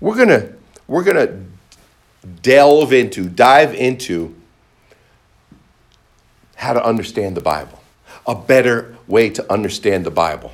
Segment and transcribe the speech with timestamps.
[0.00, 0.52] we're gonna
[0.86, 1.40] we're gonna
[2.42, 4.34] delve into, dive into
[6.56, 7.80] how to understand the Bible,
[8.26, 10.52] a better way to understand the Bible,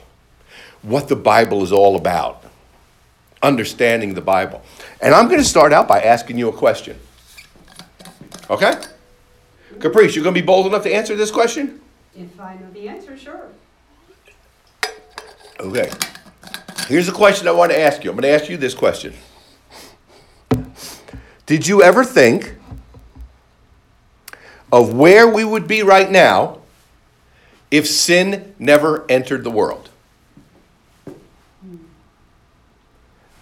[0.82, 2.44] what the Bible is all about,
[3.42, 4.62] understanding the Bible.
[5.00, 6.98] And I'm going to start out by asking you a question.
[8.48, 8.74] Okay?
[9.80, 11.80] Caprice, you're going to be bold enough to answer this question?
[12.16, 13.48] If I know the answer, sure.
[15.58, 15.90] Okay.
[16.86, 18.10] Here's a question I want to ask you.
[18.10, 19.12] I'm going to ask you this question.
[21.46, 22.56] Did you ever think
[24.72, 26.58] of where we would be right now
[27.70, 29.88] if sin never entered the world?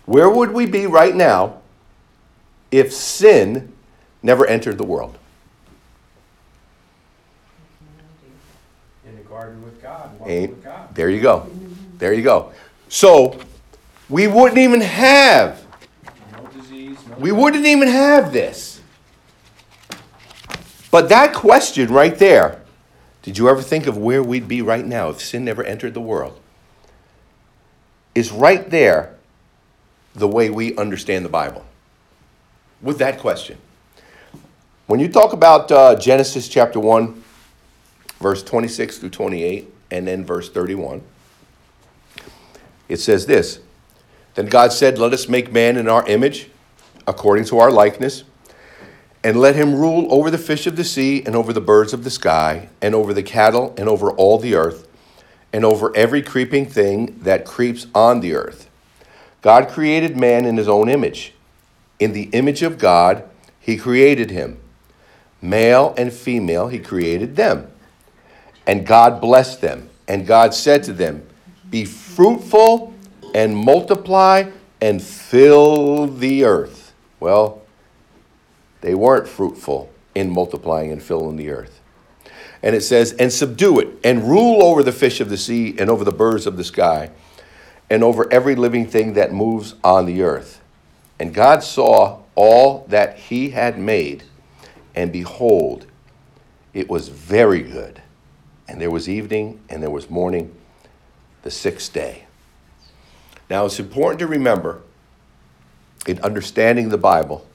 [0.04, 1.62] Where would we be right now
[2.70, 3.72] if sin
[4.22, 5.16] never entered the world?
[9.06, 10.94] In the garden with God, walking with God.
[10.94, 11.48] There you go.
[11.96, 12.52] There you go.
[12.90, 13.40] So
[14.10, 15.63] we wouldn't even have, No disease, no.
[17.18, 18.80] We wouldn't even have this.
[20.90, 22.62] But that question right there,
[23.22, 26.00] did you ever think of where we'd be right now if sin never entered the
[26.00, 26.40] world?
[28.14, 29.14] Is right there
[30.14, 31.64] the way we understand the Bible.
[32.80, 33.58] With that question.
[34.86, 37.22] When you talk about uh, Genesis chapter 1,
[38.20, 41.02] verse 26 through 28, and then verse 31,
[42.88, 43.60] it says this
[44.34, 46.50] Then God said, Let us make man in our image,
[47.06, 48.24] according to our likeness,
[49.22, 52.04] and let him rule over the fish of the sea, and over the birds of
[52.04, 54.86] the sky, and over the cattle, and over all the earth,
[55.52, 58.68] and over every creeping thing that creeps on the earth.
[59.40, 61.32] God created man in his own image.
[61.98, 63.28] In the image of God,
[63.60, 64.58] he created him.
[65.40, 67.70] Male and female, he created them.
[68.66, 69.90] And God blessed them.
[70.08, 71.26] And God said to them,
[71.70, 72.94] Be fruitful
[73.34, 76.83] and multiply and fill the earth.
[77.20, 77.62] Well,
[78.80, 81.80] they weren't fruitful in multiplying and filling the earth.
[82.62, 85.90] And it says, And subdue it, and rule over the fish of the sea, and
[85.90, 87.10] over the birds of the sky,
[87.90, 90.60] and over every living thing that moves on the earth.
[91.18, 94.24] And God saw all that he had made,
[94.94, 95.86] and behold,
[96.72, 98.02] it was very good.
[98.66, 100.54] And there was evening and there was morning,
[101.42, 102.24] the sixth day.
[103.50, 104.80] Now it's important to remember
[106.06, 107.46] in understanding the Bible,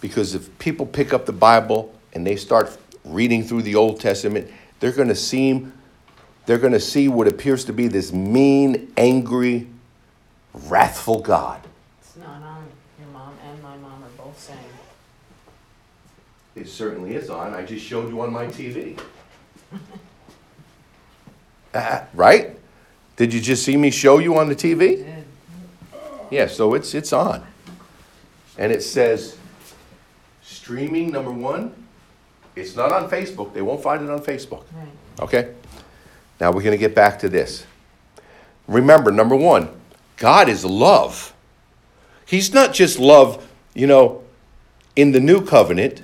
[0.00, 4.50] because if people pick up the Bible and they start reading through the Old Testament,
[4.80, 5.72] they're going to seem
[6.46, 9.66] they're going to see what appears to be this mean, angry,
[10.52, 11.66] wrathful God.
[12.00, 12.66] It's not on.
[12.98, 14.58] Your mom and my mom are both saying.
[16.54, 17.54] It certainly is on.
[17.54, 18.98] I just showed you on my TV.
[21.72, 22.56] Uh, right?
[23.16, 25.04] Did you just see me show you on the TV?
[25.04, 25.13] Yeah,
[26.46, 27.44] so it's it's on.
[28.58, 29.36] And it says
[30.42, 31.74] streaming number 1.
[32.56, 33.52] It's not on Facebook.
[33.52, 34.64] They won't find it on Facebook.
[34.72, 34.88] Right.
[35.20, 35.54] Okay?
[36.40, 37.66] Now we're going to get back to this.
[38.66, 39.68] Remember, number one,
[40.16, 41.34] God is love.
[42.26, 44.22] He's not just love, you know,
[44.96, 46.02] in the new covenant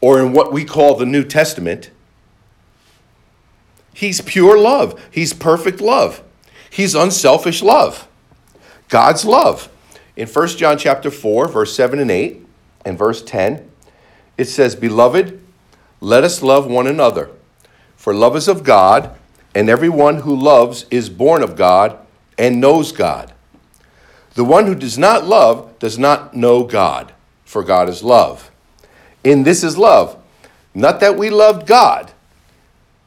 [0.00, 1.90] or in what we call the New Testament.
[3.94, 5.00] He's pure love.
[5.10, 6.22] He's perfect love.
[6.68, 8.06] He's unselfish love.
[8.90, 9.70] God's love.
[10.16, 12.46] In 1 John chapter 4, verse 7 and 8,
[12.84, 13.70] and verse 10,
[14.36, 15.40] it says, Beloved,
[16.00, 17.30] let us love one another.
[17.96, 19.16] For love is of God,
[19.54, 21.98] and everyone who loves is born of God
[22.36, 23.32] and knows God.
[24.34, 27.12] The one who does not love does not know God,
[27.44, 28.50] for God is love.
[29.22, 30.20] In this is love,
[30.74, 32.12] not that we loved God,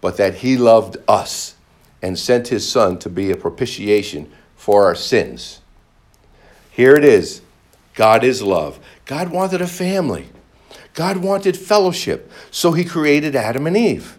[0.01, 1.55] but that he loved us
[2.01, 5.61] and sent his Son to be a propitiation for our sins.
[6.73, 7.41] Here it is.
[7.93, 8.79] God is love.
[9.05, 10.27] God wanted a family,
[10.93, 14.17] God wanted fellowship, so he created Adam and Eve.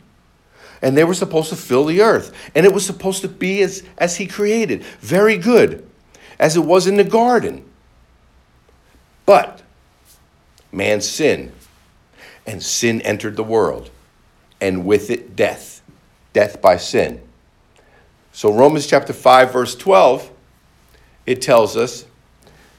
[0.80, 2.32] And they were supposed to fill the earth.
[2.54, 5.88] And it was supposed to be as, as he created, very good,
[6.38, 7.64] as it was in the garden.
[9.24, 9.62] But
[10.70, 11.52] man sinned,
[12.46, 13.90] and sin entered the world,
[14.60, 15.80] and with it death,
[16.34, 17.22] death by sin.
[18.32, 20.30] So, Romans chapter 5, verse 12,
[21.24, 22.04] it tells us,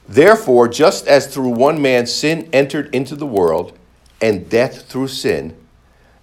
[0.08, 3.78] Therefore, just as through one man sin entered into the world,
[4.22, 5.56] and death through sin,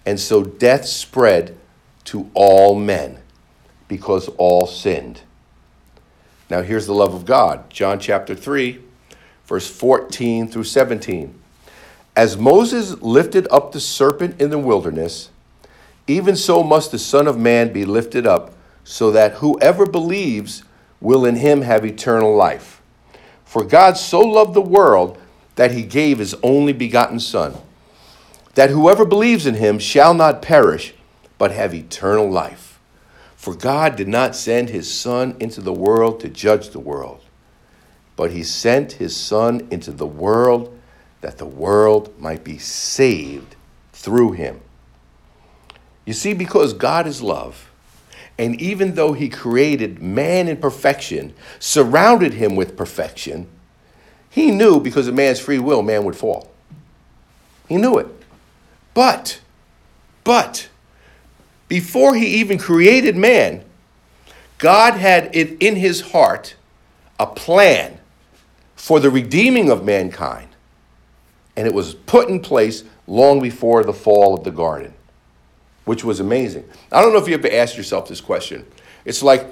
[0.06, 1.56] and so death spread
[2.04, 3.18] to all men
[3.88, 5.22] because all sinned.
[6.50, 7.70] Now, here's the love of God.
[7.70, 8.80] John chapter 3,
[9.46, 11.34] verse 14 through 17.
[12.14, 15.30] As Moses lifted up the serpent in the wilderness,
[16.06, 18.52] even so must the Son of Man be lifted up,
[18.84, 20.64] so that whoever believes
[21.00, 22.81] will in him have eternal life.
[23.52, 25.18] For God so loved the world
[25.56, 27.54] that he gave his only begotten Son,
[28.54, 30.94] that whoever believes in him shall not perish,
[31.36, 32.80] but have eternal life.
[33.36, 37.20] For God did not send his Son into the world to judge the world,
[38.16, 40.74] but he sent his Son into the world
[41.20, 43.54] that the world might be saved
[43.92, 44.62] through him.
[46.06, 47.70] You see, because God is love,
[48.38, 53.46] and even though he created man in perfection, surrounded him with perfection,
[54.30, 56.50] he knew because of man's free will, man would fall.
[57.68, 58.06] He knew it.
[58.94, 59.40] But,
[60.24, 60.68] but,
[61.68, 63.64] before he even created man,
[64.58, 66.54] God had it in his heart
[67.18, 67.98] a plan
[68.76, 70.48] for the redeeming of mankind.
[71.56, 74.94] And it was put in place long before the fall of the garden
[75.84, 76.64] which was amazing.
[76.90, 78.66] I don't know if you ever asked yourself this question.
[79.04, 79.46] It's like,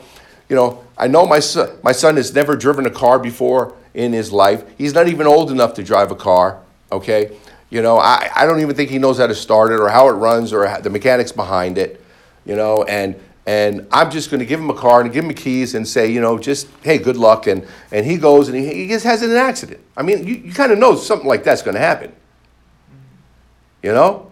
[0.48, 4.12] you know, I know my son, my son has never driven a car before in
[4.12, 4.64] his life.
[4.78, 6.60] He's not even old enough to drive a car,
[6.92, 7.36] okay?
[7.70, 10.08] You know, I, I don't even think he knows how to start it or how
[10.08, 12.04] it runs or the mechanics behind it,
[12.44, 13.14] you know, and
[13.46, 16.10] and I'm just going to give him a car and give him keys and say,
[16.10, 17.46] you know, just hey, good luck.
[17.46, 19.80] And and he goes and he, he just has an accident.
[19.96, 22.12] I mean, you, you kind of know something like that's going to happen,
[23.82, 24.30] you know,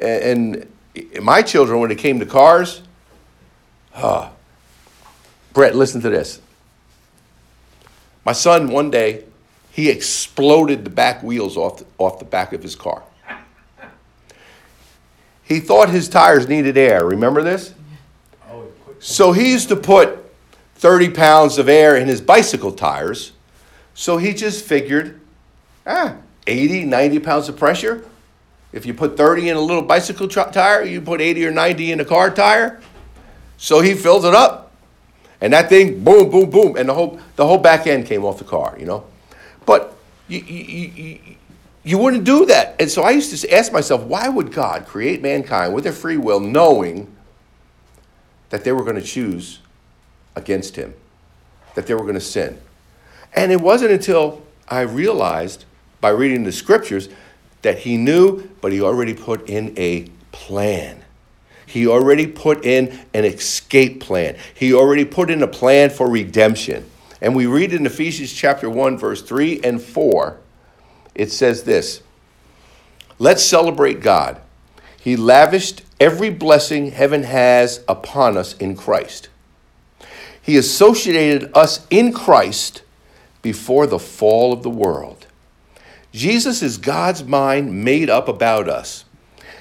[0.00, 0.72] and, and
[1.20, 2.82] my children, when it came to cars,
[3.94, 4.30] uh,
[5.52, 6.40] Brett, listen to this.
[8.24, 9.24] My son, one day,
[9.72, 13.02] he exploded the back wheels off the, off the back of his car.
[15.42, 17.04] He thought his tires needed air.
[17.04, 17.74] Remember this?
[19.00, 20.18] So he used to put
[20.76, 23.32] 30 pounds of air in his bicycle tires.
[23.94, 25.20] So he just figured,
[25.86, 26.14] ah,
[26.46, 28.04] 80, 90 pounds of pressure.
[28.72, 31.92] If you put 30 in a little bicycle tr- tire, you put 80 or 90
[31.92, 32.80] in a car tire.
[33.56, 34.72] So he fills it up.
[35.40, 38.38] And that thing, boom, boom, boom, and the whole, the whole back end came off
[38.38, 39.04] the car, you know?
[39.64, 39.96] But
[40.28, 41.18] you, you, you,
[41.82, 42.76] you wouldn't do that.
[42.78, 46.18] And so I used to ask myself, why would God create mankind with their free
[46.18, 47.08] will, knowing
[48.50, 49.60] that they were going to choose
[50.36, 50.94] against him,
[51.74, 52.60] that they were going to sin?
[53.32, 55.64] And it wasn't until I realized
[56.00, 57.08] by reading the scriptures
[57.62, 61.02] that he knew, but he already put in a plan.
[61.66, 64.36] He already put in an escape plan.
[64.54, 66.84] He already put in a plan for redemption.
[67.20, 70.38] And we read in Ephesians chapter 1, verse 3 and 4,
[71.14, 72.02] it says this
[73.18, 74.40] Let's celebrate God.
[74.98, 79.28] He lavished every blessing heaven has upon us in Christ.
[80.42, 82.82] He associated us in Christ
[83.42, 85.19] before the fall of the world.
[86.12, 89.04] Jesus is God's mind made up about us.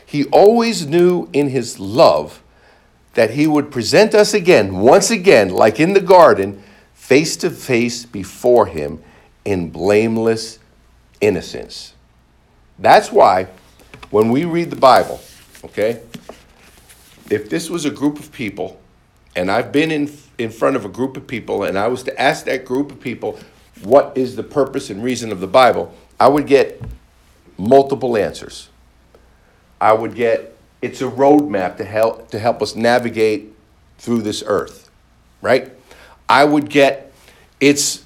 [0.06, 2.42] He always knew in his love
[3.14, 6.64] that he would present us again, once again, like in the garden,
[6.94, 9.04] face to face before him
[9.46, 10.60] in blameless
[11.22, 11.94] innocence.
[12.78, 13.48] That's why
[14.10, 15.20] when we read the Bible,
[15.66, 16.02] okay,
[17.30, 18.80] if this was a group of people,
[19.36, 22.22] and I've been in, in front of a group of people, and I was to
[22.22, 23.40] ask that group of people,
[23.84, 25.94] what is the purpose and reason of the Bible?
[26.20, 26.82] I would get
[27.58, 28.70] multiple answers.
[29.80, 33.54] I would get it's a roadmap to help to help us navigate
[33.98, 34.90] through this earth,
[35.42, 35.72] right?
[36.28, 37.12] I would get
[37.60, 38.04] it's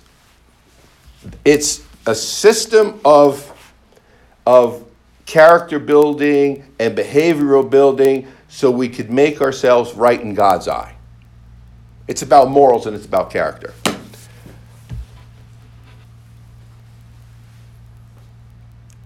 [1.46, 3.50] it's a system of
[4.46, 4.86] of
[5.26, 10.96] character building and behavioral building so we could make ourselves right in God's eye.
[12.08, 13.74] It's about morals and it's about character.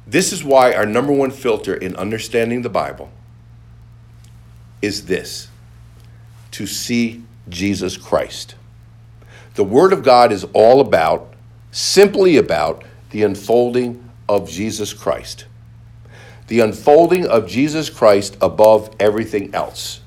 [0.07, 3.11] This is why our number one filter in understanding the Bible
[4.81, 5.49] is this
[6.51, 8.55] to see Jesus Christ.
[9.55, 11.33] The Word of God is all about,
[11.71, 15.45] simply about, the unfolding of Jesus Christ.
[16.47, 19.99] The unfolding of Jesus Christ above everything else.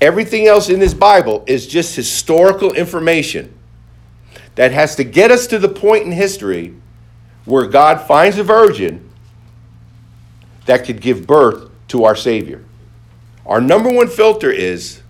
[0.00, 3.56] Everything else in this Bible is just historical information
[4.56, 6.74] that has to get us to the point in history
[7.48, 9.08] where God finds a virgin
[10.66, 12.62] that could give birth to our Savior.
[13.46, 15.00] Our number one filter is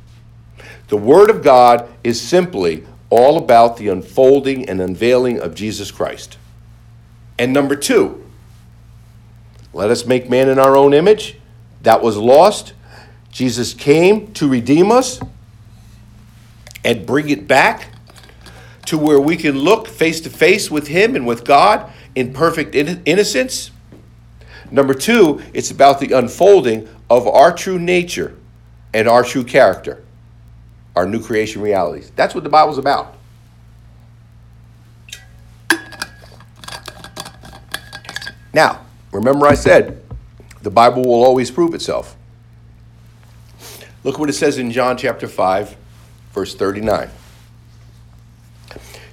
[0.87, 6.39] the Word of God is simply all about the unfolding and unveiling of Jesus Christ.
[7.41, 8.25] And number two,
[9.73, 11.37] let us make man in our own image.
[11.83, 12.73] That was lost.
[13.33, 15.21] Jesus came to redeem us
[16.85, 17.89] and bring it back
[18.87, 22.75] to where we can look face to face with Him and with God in perfect
[22.75, 23.71] in- innocence.
[24.73, 28.37] Number two, it's about the unfolding of our true nature
[28.93, 30.03] and our true character,
[30.97, 32.11] our new creation realities.
[32.17, 33.15] That's what the Bible's about.
[38.53, 38.81] Now,
[39.13, 40.03] remember I said
[40.63, 42.17] the Bible will always prove itself.
[44.03, 45.77] Look what it says in John chapter 5,
[46.33, 47.11] verse 39.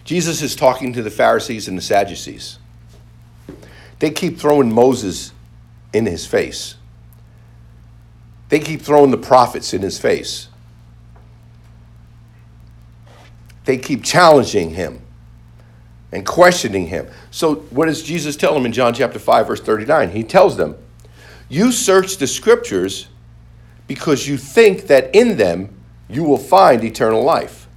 [0.03, 2.57] Jesus is talking to the Pharisees and the Sadducees.
[3.99, 5.31] They keep throwing Moses
[5.93, 6.75] in his face.
[8.49, 10.49] They keep throwing the prophets in his face.
[13.65, 15.01] They keep challenging him
[16.11, 17.07] and questioning him.
[17.31, 20.11] So, what does Jesus tell them in John chapter 5, verse 39?
[20.11, 20.75] He tells them,
[21.49, 23.07] You search the scriptures
[23.87, 25.75] because you think that in them
[26.07, 27.67] you will find eternal life.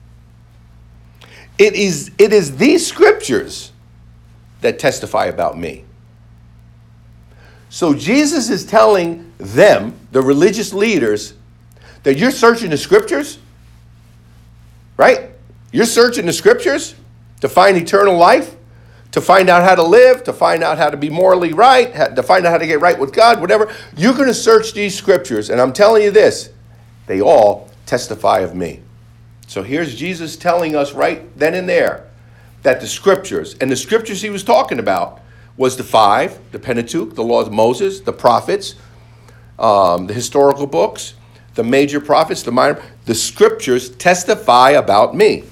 [1.58, 3.72] It is, it is these scriptures
[4.60, 5.84] that testify about me.
[7.70, 11.34] So Jesus is telling them, the religious leaders,
[12.02, 13.38] that you're searching the scriptures,
[14.96, 15.30] right?
[15.72, 16.94] You're searching the scriptures
[17.40, 18.56] to find eternal life,
[19.12, 22.22] to find out how to live, to find out how to be morally right, to
[22.22, 23.72] find out how to get right with God, whatever.
[23.96, 26.50] You're going to search these scriptures, and I'm telling you this
[27.06, 28.82] they all testify of me.
[29.46, 32.06] So here's Jesus telling us right then and there
[32.62, 35.20] that the scriptures, and the scriptures he was talking about,
[35.58, 38.76] was the five the Pentateuch, the law of Moses, the prophets,
[39.58, 41.14] um, the historical books,
[41.54, 42.80] the major prophets, the minor.
[43.04, 45.44] The scriptures testify about me.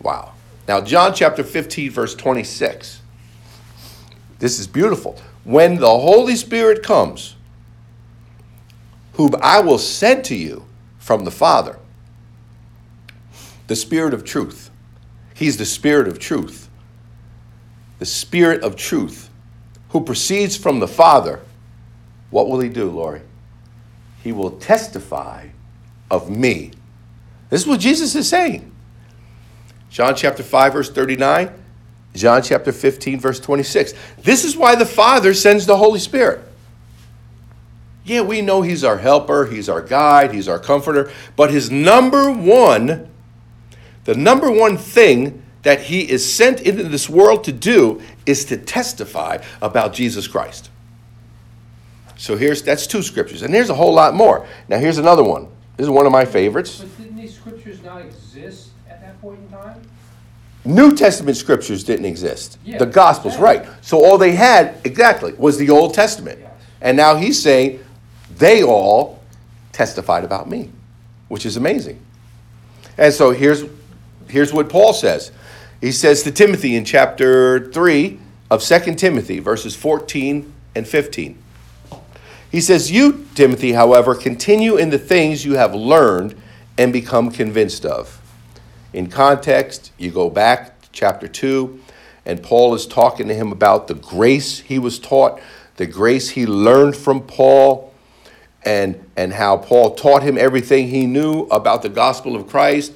[0.00, 0.32] Wow.
[0.66, 3.02] Now, John chapter 15, verse 26.
[4.38, 5.20] This is beautiful.
[5.44, 7.36] When the Holy Spirit comes,
[9.14, 10.64] whom I will send to you
[10.98, 11.78] from the Father,
[13.66, 14.70] the Spirit of truth.
[15.34, 16.67] He's the Spirit of truth.
[17.98, 19.30] The Spirit of truth,
[19.90, 21.40] who proceeds from the Father,
[22.30, 23.22] what will he do, Lori?
[24.22, 25.48] He will testify
[26.10, 26.72] of me.
[27.50, 28.70] This is what Jesus is saying.
[29.90, 31.50] John chapter 5, verse 39,
[32.14, 33.94] John chapter 15, verse 26.
[34.22, 36.40] This is why the Father sends the Holy Spirit.
[38.04, 42.30] Yeah, we know He's our helper, He's our guide, He's our comforter, but His number
[42.30, 43.10] one,
[44.04, 48.56] the number one thing that He is sent into this world to do is to
[48.56, 50.70] testify about Jesus Christ.
[52.16, 54.46] So here's that's two scriptures, and there's a whole lot more.
[54.68, 55.48] Now here's another one.
[55.76, 56.80] This is one of my favorites.
[56.80, 59.80] But didn't these scriptures not exist at that point in time?
[60.64, 62.58] New Testament scriptures didn't exist.
[62.64, 63.64] Yeah, the Gospels, right.
[63.80, 66.40] So all they had, exactly, was the Old Testament.
[66.40, 66.52] Yes.
[66.80, 67.84] And now he's saying
[68.36, 69.22] they all
[69.72, 70.70] testified about me,
[71.28, 72.00] which is amazing.
[72.98, 73.64] And so here's,
[74.28, 75.30] here's what Paul says.
[75.80, 78.18] He says to Timothy in chapter 3
[78.50, 81.38] of 2 Timothy, verses 14 and 15.
[82.50, 86.34] He says, You, Timothy, however, continue in the things you have learned
[86.76, 88.20] and become convinced of.
[88.92, 91.80] In context, you go back to chapter 2,
[92.26, 95.40] and Paul is talking to him about the grace he was taught,
[95.76, 97.92] the grace he learned from Paul,
[98.64, 102.92] and, and how Paul taught him everything he knew about the gospel of Christ,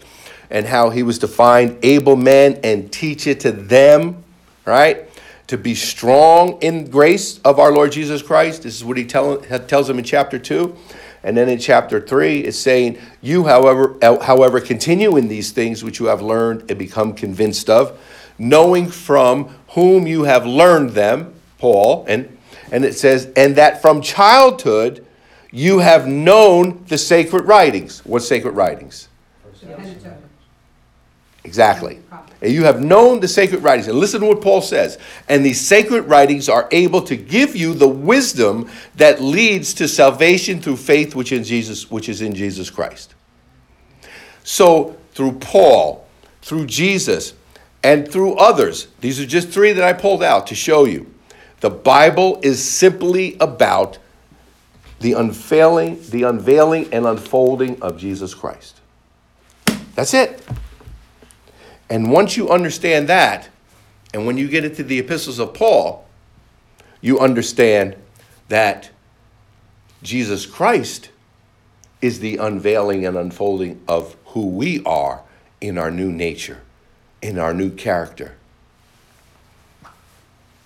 [0.53, 4.23] and how he was to find able men and teach it to them,
[4.67, 5.09] right?
[5.47, 8.63] To be strong in grace of our Lord Jesus Christ.
[8.63, 10.77] This is what he tell, tells them in chapter 2.
[11.25, 15.99] And then in chapter 3, it's saying, You, however, however, continue in these things which
[15.99, 17.99] you have learned and become convinced of,
[18.39, 22.37] knowing from whom you have learned them, Paul, and,
[22.71, 25.07] and it says, and that from childhood
[25.51, 28.05] you have known the sacred writings.
[28.05, 29.09] What sacred writings?
[31.45, 31.99] Exactly.
[32.41, 33.89] And you have known the sacred writings.
[33.89, 34.99] And listen to what Paul says.
[35.29, 40.61] And these sacred writings are able to give you the wisdom that leads to salvation
[40.61, 43.15] through faith which in Jesus which is in Jesus Christ.
[44.45, 46.07] So through Paul,
[46.43, 47.35] through Jesus,
[47.85, 51.13] and through others, these are just three that I pulled out to show you.
[51.61, 53.99] The Bible is simply about
[55.01, 58.81] the unfailing, the unveiling and unfolding of Jesus Christ.
[59.95, 60.45] That's it.
[61.93, 63.51] And once you understand that,
[64.15, 66.07] and when you get into the epistles of Paul,
[67.03, 67.97] you understand
[68.49, 68.89] that
[70.03, 71.11] Jesus Christ
[72.01, 75.21] is the unveiling and unfolding of who we are
[75.61, 76.63] in our new nature,
[77.21, 78.37] in our new character.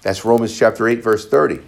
[0.02, 1.58] That's Romans chapter 8, verse 30.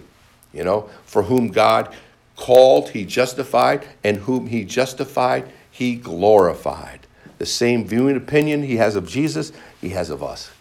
[0.53, 1.93] You know, for whom God
[2.37, 6.98] called, he justified, and whom he justified, he glorified.
[7.39, 10.51] The same viewing opinion he has of Jesus, he has of us.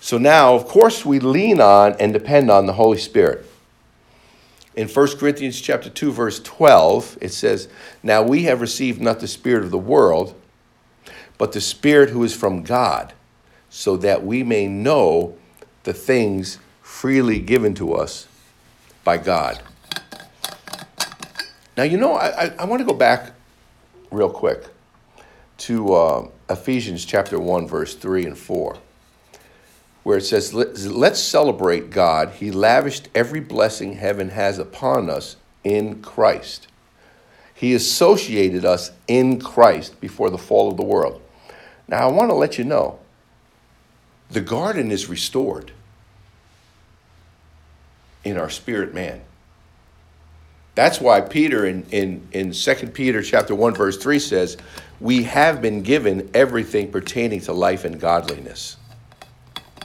[0.00, 3.46] So now, of course, we lean on and depend on the Holy Spirit.
[4.74, 7.68] In 1 Corinthians chapter 2 verse 12, it says,
[8.02, 10.34] "Now we have received not the spirit of the world,
[11.36, 13.12] but the spirit who is from God,
[13.68, 15.36] so that we may know
[15.84, 18.26] the things freely given to us
[19.04, 19.60] by God.
[21.76, 23.32] Now, you know, I, I, I want to go back
[24.10, 24.64] real quick
[25.62, 28.78] to uh, Ephesians chapter 1, verse 3 and 4,
[30.02, 32.30] where it says, Let's celebrate God.
[32.30, 36.66] He lavished every blessing heaven has upon us in Christ.
[37.54, 41.22] He associated us in Christ before the fall of the world.
[41.86, 42.98] Now, I want to let you know
[44.30, 45.70] the garden is restored
[48.24, 49.20] in our spirit man.
[50.74, 54.56] That's why Peter in, in, in 2 Peter chapter 1, verse 3 says,
[55.00, 58.76] We have been given everything pertaining to life and godliness.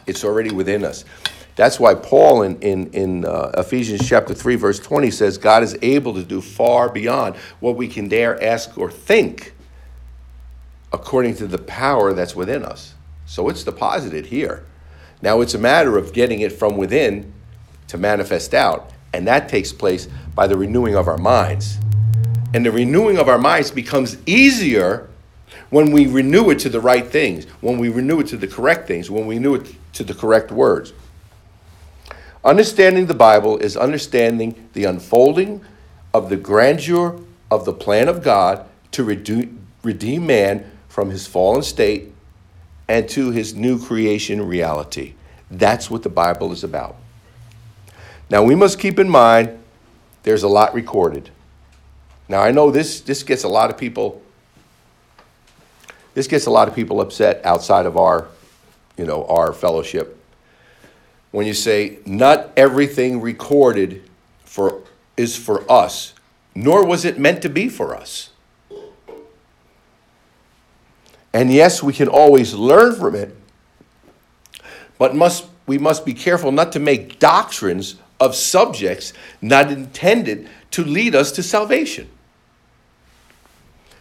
[0.05, 1.03] It's already within us.
[1.57, 5.77] That's why Paul in, in, in uh, Ephesians chapter 3, verse 20 says, God is
[5.81, 9.53] able to do far beyond what we can dare ask or think
[10.93, 12.93] according to the power that's within us.
[13.25, 14.65] So it's deposited here.
[15.21, 17.33] Now it's a matter of getting it from within
[17.87, 21.79] to manifest out, and that takes place by the renewing of our minds.
[22.53, 25.09] And the renewing of our minds becomes easier
[25.71, 28.87] when we renew it to the right things, when we renew it to the correct
[28.87, 30.93] things, when we renew it to the correct words.
[32.45, 35.59] Understanding the Bible is understanding the unfolding
[36.13, 42.13] of the grandeur of the plan of God to redeem man from his fallen state
[42.87, 45.15] and to his new creation reality.
[45.49, 46.95] That's what the Bible is about.
[48.29, 49.57] Now, we must keep in mind
[50.27, 51.29] there's a lot recorded.
[52.27, 54.21] Now, I know this, this gets a lot of people
[56.15, 58.27] this gets a lot of people upset outside of our,
[58.97, 60.21] you know, our fellowship.
[61.31, 64.03] When you say not everything recorded
[64.43, 64.83] for
[65.15, 66.13] is for us,
[66.53, 68.31] nor was it meant to be for us.
[71.31, 73.33] And yes, we can always learn from it,
[74.97, 80.83] but must we must be careful not to make doctrines of subjects not intended to
[80.83, 82.09] lead us to salvation.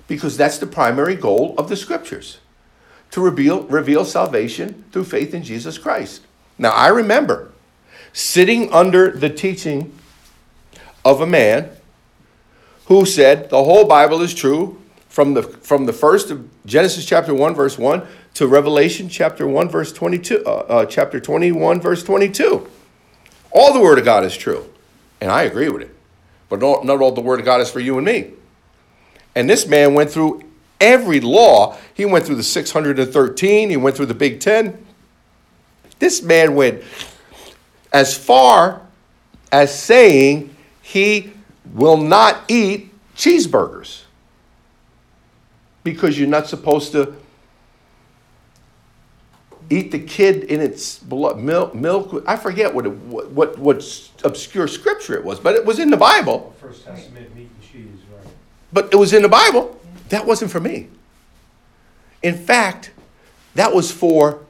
[0.08, 2.38] Because that's the primary goal of the scriptures
[3.10, 6.22] to reveal, reveal salvation through faith in Jesus Christ.
[6.58, 7.52] Now, I remember
[8.12, 9.92] sitting under the teaching
[11.04, 11.70] of a man
[12.86, 17.34] who said the whole Bible is true from the, from the first of Genesis chapter
[17.34, 22.68] 1, verse 1 to Revelation chapter 1, verse 22, uh, uh, chapter 21, verse 22.
[23.56, 24.70] All the Word of God is true.
[25.18, 25.96] And I agree with it.
[26.50, 28.32] But not, not all the Word of God is for you and me.
[29.34, 30.42] And this man went through
[30.78, 31.78] every law.
[31.94, 34.84] He went through the 613, he went through the Big Ten.
[35.98, 36.82] This man went
[37.94, 38.82] as far
[39.50, 41.32] as saying he
[41.72, 44.02] will not eat cheeseburgers
[45.82, 47.16] because you're not supposed to
[49.70, 52.24] eat the kid in its blood, milk, milk.
[52.26, 55.90] I forget what, it, what, what, what obscure scripture it was, but it was in
[55.90, 56.54] the Bible.
[56.60, 58.32] First Testament meat and cheese, right?
[58.72, 59.78] But it was in the Bible.
[60.10, 60.88] That wasn't for me.
[62.22, 62.92] In fact,
[63.54, 64.40] that was for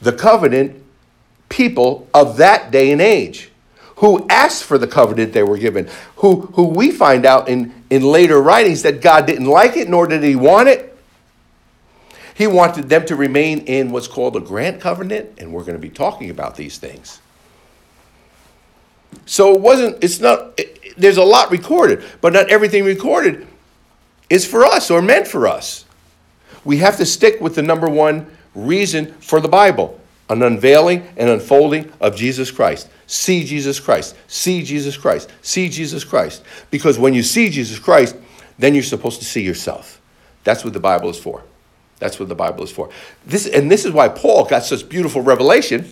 [0.00, 0.82] the covenant
[1.48, 3.50] people of that day and age
[3.96, 8.02] who asked for the covenant they were given, who, who we find out in, in
[8.02, 10.91] later writings that God didn't like it, nor did he want it.
[12.34, 15.78] He wanted them to remain in what's called a grant covenant, and we're going to
[15.78, 17.20] be talking about these things.
[19.26, 23.46] So it wasn't, it's not, it, there's a lot recorded, but not everything recorded
[24.30, 25.84] is for us or meant for us.
[26.64, 29.98] We have to stick with the number one reason for the Bible
[30.30, 32.88] an unveiling and unfolding of Jesus Christ.
[33.06, 34.16] See Jesus Christ.
[34.28, 35.30] See Jesus Christ.
[35.42, 36.42] See Jesus Christ.
[36.70, 38.16] Because when you see Jesus Christ,
[38.58, 40.00] then you're supposed to see yourself.
[40.44, 41.42] That's what the Bible is for.
[42.02, 42.90] That's what the Bible is for.
[43.24, 45.88] This, and this is why Paul got such beautiful revelation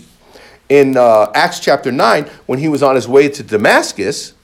[0.68, 4.34] in uh, Acts chapter 9 when he was on his way to Damascus.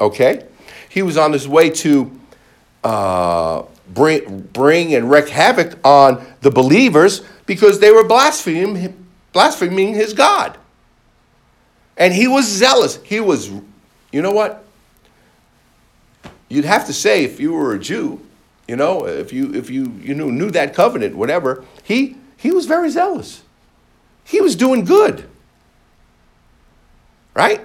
[0.00, 0.46] Okay?
[0.88, 2.20] He was on his way to
[2.84, 10.12] uh, bring, bring and wreak havoc on the believers because they were blaspheming, blaspheming his
[10.12, 10.56] God.
[11.96, 13.02] And he was zealous.
[13.02, 13.50] He was,
[14.12, 14.64] you know what?
[16.48, 18.20] You'd have to say, if you were a Jew,
[18.72, 22.64] you know, if you if you you knew knew that covenant, whatever, he he was
[22.64, 23.42] very zealous.
[24.24, 25.28] He was doing good.
[27.34, 27.60] Right?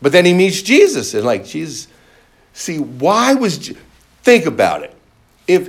[0.00, 1.88] But then he meets Jesus and like Jesus
[2.54, 3.70] see why was
[4.22, 4.96] think about it.
[5.46, 5.68] If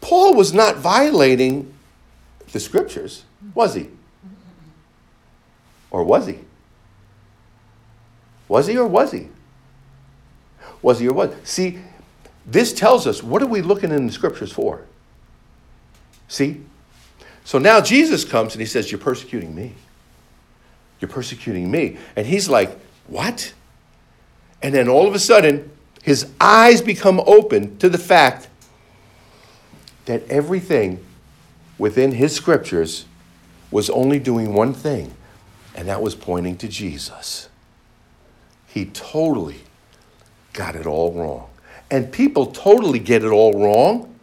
[0.00, 1.72] Paul was not violating
[2.50, 3.22] the scriptures,
[3.54, 3.90] was he?
[5.92, 6.40] Or was he?
[8.48, 9.28] Was he or was he?
[10.82, 11.32] Was he or was?
[11.44, 11.78] See,
[12.46, 14.82] this tells us what are we looking in the scriptures for?
[16.28, 16.60] See?
[17.44, 19.74] So now Jesus comes and he says, You're persecuting me.
[21.00, 21.98] You're persecuting me.
[22.16, 23.52] And he's like, What?
[24.62, 25.70] And then all of a sudden,
[26.02, 28.48] his eyes become open to the fact
[30.06, 31.04] that everything
[31.78, 33.06] within his scriptures
[33.70, 35.14] was only doing one thing,
[35.74, 37.48] and that was pointing to Jesus.
[38.68, 39.62] He totally
[40.52, 41.48] got it all wrong.
[41.94, 44.18] And people totally get it all wrong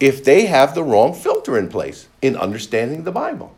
[0.00, 3.54] if they have the wrong filter in place in understanding the Bible.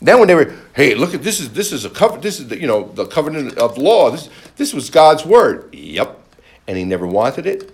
[0.00, 2.48] Then when they were, hey, look at this is this is a cover this is
[2.48, 4.10] the, you know the covenant of law.
[4.10, 5.68] This this was God's word.
[5.74, 6.18] Yep.
[6.66, 7.70] And he never wanted it,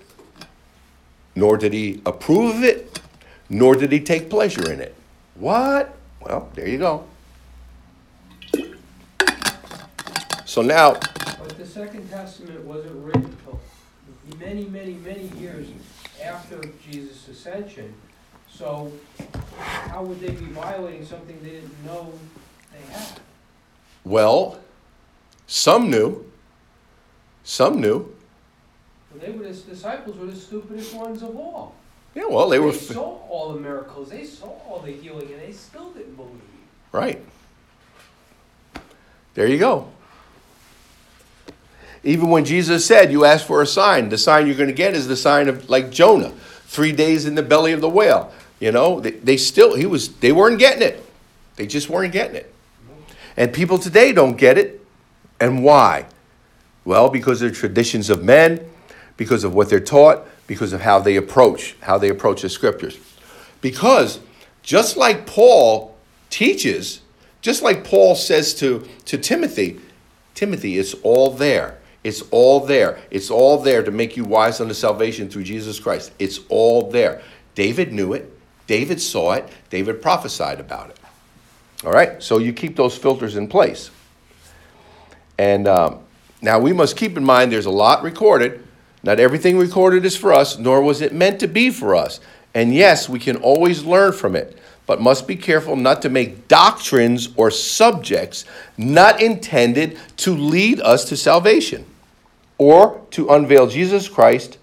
[1.36, 2.98] nor did he approve of it,
[3.48, 4.96] nor did he take pleasure in it.
[5.36, 5.94] What?
[6.20, 7.04] Well, there you go.
[10.44, 10.98] So now,
[11.80, 13.58] Second Testament wasn't written until
[14.38, 15.66] many, many, many years
[16.22, 17.94] after Jesus' ascension.
[18.50, 18.92] So
[19.56, 22.12] how would they be violating something they didn't know
[22.70, 23.18] they had?
[24.04, 24.60] well,
[25.46, 26.30] some knew.
[27.44, 28.14] Some knew.
[29.10, 31.76] Well, they were the disciples were the stupidest ones of all.
[32.14, 32.72] Yeah, well, they were.
[32.72, 36.42] They saw all the miracles, they saw all the healing, and they still didn't believe.
[36.92, 37.24] Right.
[39.32, 39.88] There you go.
[42.02, 44.94] Even when Jesus said, You ask for a sign, the sign you're going to get
[44.94, 46.30] is the sign of like Jonah,
[46.64, 48.32] three days in the belly of the whale.
[48.58, 51.04] You know, they, they still, he was, they weren't getting it.
[51.56, 52.52] They just weren't getting it.
[53.36, 54.84] And people today don't get it.
[55.40, 56.06] And why?
[56.84, 58.68] Well, because of the traditions of men,
[59.16, 62.98] because of what they're taught, because of how they approach, how they approach the scriptures.
[63.60, 64.20] Because
[64.62, 65.96] just like Paul
[66.28, 67.00] teaches,
[67.40, 69.80] just like Paul says to, to Timothy,
[70.34, 71.78] Timothy, it's all there.
[72.02, 72.98] It's all there.
[73.10, 76.12] It's all there to make you wise unto salvation through Jesus Christ.
[76.18, 77.22] It's all there.
[77.54, 78.32] David knew it.
[78.66, 79.48] David saw it.
[79.68, 80.98] David prophesied about it.
[81.84, 82.22] All right?
[82.22, 83.90] So you keep those filters in place.
[85.38, 86.00] And um,
[86.40, 88.66] now we must keep in mind there's a lot recorded.
[89.02, 92.20] Not everything recorded is for us, nor was it meant to be for us.
[92.54, 96.48] And yes, we can always learn from it, but must be careful not to make
[96.48, 98.44] doctrines or subjects
[98.76, 101.86] not intended to lead us to salvation
[102.60, 104.58] or to unveil Jesus Christ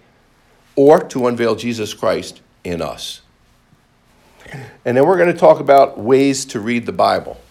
[0.76, 3.22] or to unveil Jesus Christ in us.
[4.86, 7.42] And then we're going to talk about ways to read the Bible.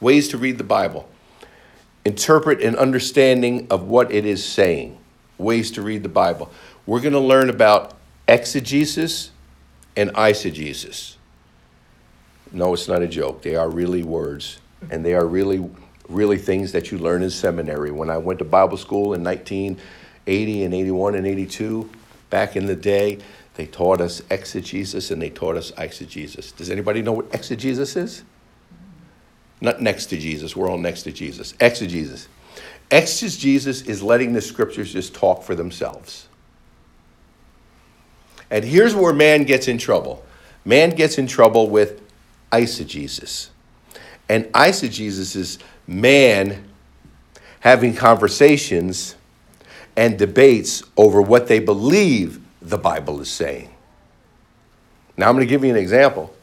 [0.00, 1.08] Ways to read the Bible.
[2.04, 4.98] Interpret an understanding of what it is saying.
[5.38, 6.52] Ways to read the Bible.
[6.84, 7.96] We're going to learn about
[8.28, 9.30] exegesis
[9.96, 11.16] and eisegesis.
[12.52, 13.40] No, it's not a joke.
[13.40, 14.58] They are really words,
[14.90, 15.68] and they are really,
[16.08, 17.90] really things that you learn in seminary.
[17.90, 21.90] When I went to Bible school in 1980 and 81 and 82,
[22.30, 23.18] back in the day,
[23.54, 26.54] they taught us exegesis and they taught us eisegesis.
[26.54, 28.22] Does anybody know what exegesis is?
[29.60, 30.54] Not next to Jesus.
[30.54, 31.54] We're all next to Jesus.
[31.60, 32.28] Exegesis.
[32.90, 36.28] Exegesis is letting the scriptures just talk for themselves.
[38.50, 40.22] And here's where man gets in trouble
[40.64, 42.02] man gets in trouble with
[42.52, 43.48] eisegesis.
[44.28, 46.64] And eisegesis is man
[47.60, 49.16] having conversations
[49.96, 53.70] and debates over what they believe the Bible is saying.
[55.16, 56.34] Now, I'm going to give you an example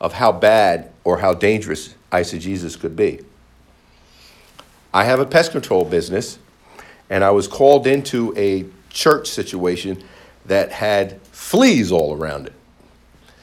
[0.00, 3.20] of how bad or how dangerous eisegesis could be.
[4.92, 6.38] I have a pest control business,
[7.10, 10.02] and I was called into a church situation
[10.46, 12.52] that had fleas all around it.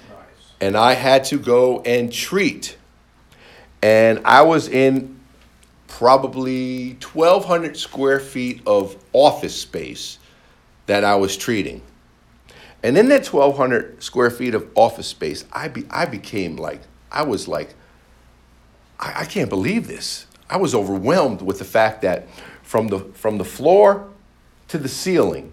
[0.09, 0.17] Nice.
[0.61, 2.77] And I had to go and treat.
[3.81, 5.19] And I was in
[5.87, 10.19] probably 1,200 square feet of office space
[10.85, 11.81] that I was treating.
[12.83, 17.23] And in that 1,200 square feet of office space, I, be, I became like, I
[17.23, 17.75] was like,
[18.99, 20.25] I, I can't believe this.
[20.49, 22.27] I was overwhelmed with the fact that
[22.63, 24.09] from the, from the floor
[24.69, 25.51] to the ceiling,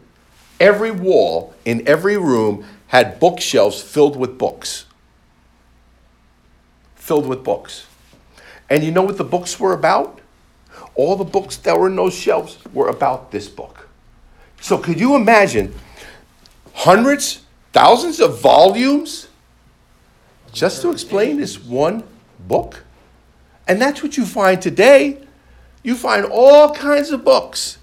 [0.60, 4.86] every wall in every room had bookshelves filled with books.
[6.94, 7.87] Filled with books.
[8.70, 10.20] And you know what the books were about?
[10.94, 13.88] All the books that were in those shelves were about this book.
[14.60, 15.74] So could you imagine
[16.74, 19.28] hundreds, thousands of volumes
[20.52, 22.02] just to explain this one
[22.40, 22.84] book?
[23.66, 25.22] And that's what you find today.
[25.82, 27.78] You find all kinds of books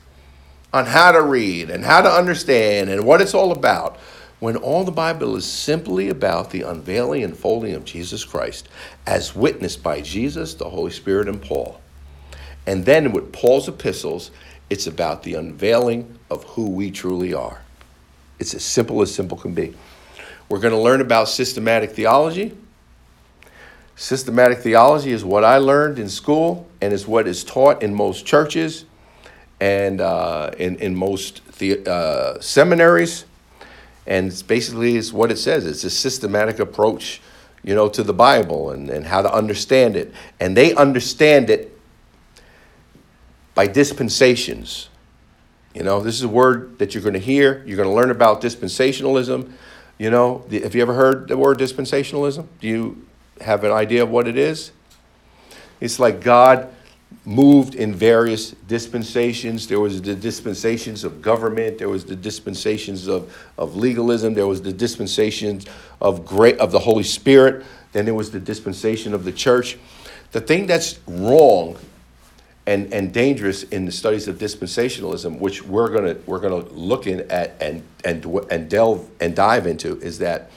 [0.74, 3.98] on how to read and how to understand and what it's all about
[4.46, 8.70] when all the Bible is simply about the unveiling and folding of Jesus Christ
[9.08, 11.82] as witnessed by Jesus, the Holy Spirit, and Paul.
[12.68, 14.30] And then with Paul's epistles,
[14.70, 17.64] it's about the unveiling of who we truly are.
[18.38, 19.74] It's as simple as simple can be.
[20.48, 22.56] We're going to learn about systematic theology.
[23.96, 28.28] Systematic theology is what I learned in school and is what is taught in most
[28.28, 28.86] churches
[29.60, 33.26] and uh, in, in most the, uh, seminaries.
[34.08, 35.65] And it's basically is what it says.
[35.65, 37.22] It's a systematic approach,
[37.63, 40.13] you know, to the Bible and, and how to understand it.
[40.39, 41.78] And they understand it
[43.56, 44.89] by dispensations.
[45.74, 47.63] You know, this is a word that you're going to hear.
[47.65, 49.52] You're going to learn about dispensationalism.
[49.98, 52.46] You know, have you ever heard the word dispensationalism?
[52.60, 53.08] Do you
[53.41, 54.72] have an idea of what it is?
[55.82, 56.74] It's like God
[57.26, 59.68] moved in various dispensations.
[59.68, 61.80] There was the dispensations of government.
[61.80, 64.34] There was the dispensations of, of legalism.
[64.34, 65.66] There was the dispensations
[66.00, 67.66] of great of the Holy Spirit.
[67.94, 69.78] Then there was the dispensation of the church.
[70.32, 71.78] The thing that's wrong
[72.68, 77.30] and, and dangerous in the studies of dispensationalism, which we're gonna we're gonna look in
[77.32, 80.52] at and and and delve and dive into, is that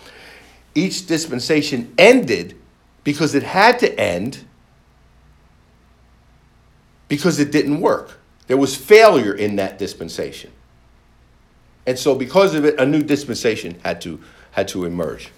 [0.74, 2.56] each dispensation ended
[3.04, 4.44] because it had to end
[7.08, 8.18] because it didn't work.
[8.46, 10.50] There was failure in that dispensation.
[11.86, 14.20] And so because of it, a new dispensation had to
[14.52, 15.30] had to emerge.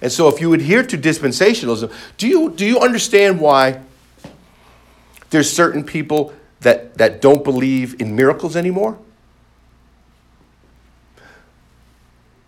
[0.00, 3.80] And so if you adhere to dispensationalism, do you do you understand why
[5.34, 8.98] there's certain people that, that don't believe in miracles anymore.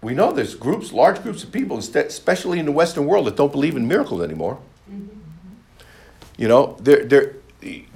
[0.01, 3.51] We know there's groups, large groups of people, especially in the Western world, that don't
[3.51, 4.61] believe in miracles anymore.
[6.37, 7.35] You know, they're, they're,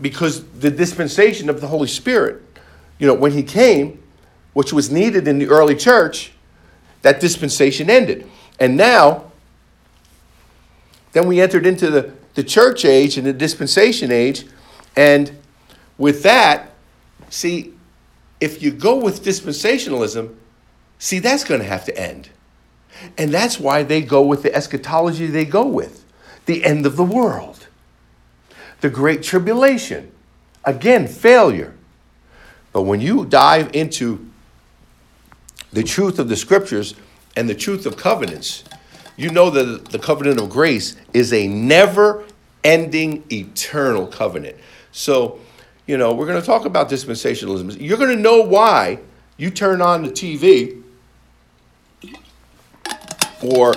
[0.01, 2.43] because the dispensation of the Holy Spirit,
[2.99, 4.03] you know, when He came,
[4.53, 6.33] which was needed in the early church,
[7.03, 8.29] that dispensation ended.
[8.59, 9.31] And now,
[11.13, 14.45] then we entered into the, the church age and the dispensation age,
[14.97, 15.33] and
[15.99, 16.73] with that,
[17.29, 17.75] see,
[18.41, 20.35] if you go with dispensationalism,
[20.99, 22.31] see, that's going to have to end.
[23.17, 26.05] And that's why they go with the eschatology they go with
[26.47, 27.60] the end of the world,
[28.81, 30.11] the great tribulation.
[30.65, 31.75] Again, failure.
[32.73, 34.31] But when you dive into
[35.73, 36.95] the truth of the scriptures
[37.37, 38.65] and the truth of covenants,
[39.17, 42.25] you know that the covenant of grace is a never
[42.65, 44.57] ending eternal covenant.
[44.93, 45.41] So,
[45.87, 47.81] you know, we're going to talk about dispensationalism.
[47.81, 49.01] You're going to know why
[49.37, 50.83] you turn on the TV
[53.43, 53.75] or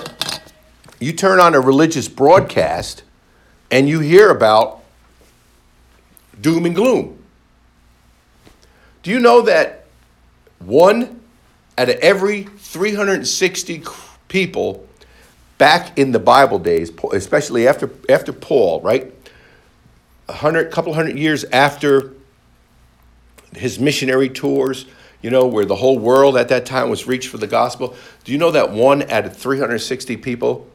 [1.00, 3.02] you turn on a religious broadcast
[3.70, 4.83] and you hear about
[6.40, 7.18] doom and gloom.
[9.02, 9.86] Do you know that
[10.58, 11.20] one
[11.76, 13.82] out of every 360
[14.28, 14.86] people
[15.58, 19.12] back in the Bible days, especially after, after Paul, right?
[20.28, 22.12] a hundred, couple hundred years after
[23.54, 24.86] his missionary tours,
[25.22, 27.94] you know, where the whole world at that time was reached for the gospel.
[28.24, 30.68] Do you know that one out of 360 people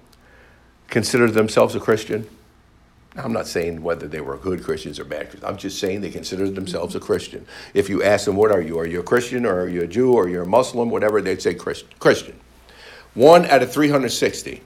[0.88, 2.28] considered themselves a Christian?
[3.24, 5.44] I'm not saying whether they were good Christians or bad Christians.
[5.44, 7.46] I'm just saying they considered themselves a Christian.
[7.74, 8.80] If you ask them, what are you?
[8.80, 10.90] Are you a Christian or are you a Jew or you're a Muslim?
[10.90, 12.40] Whatever, they'd say Christian.
[13.14, 14.62] One out of 360.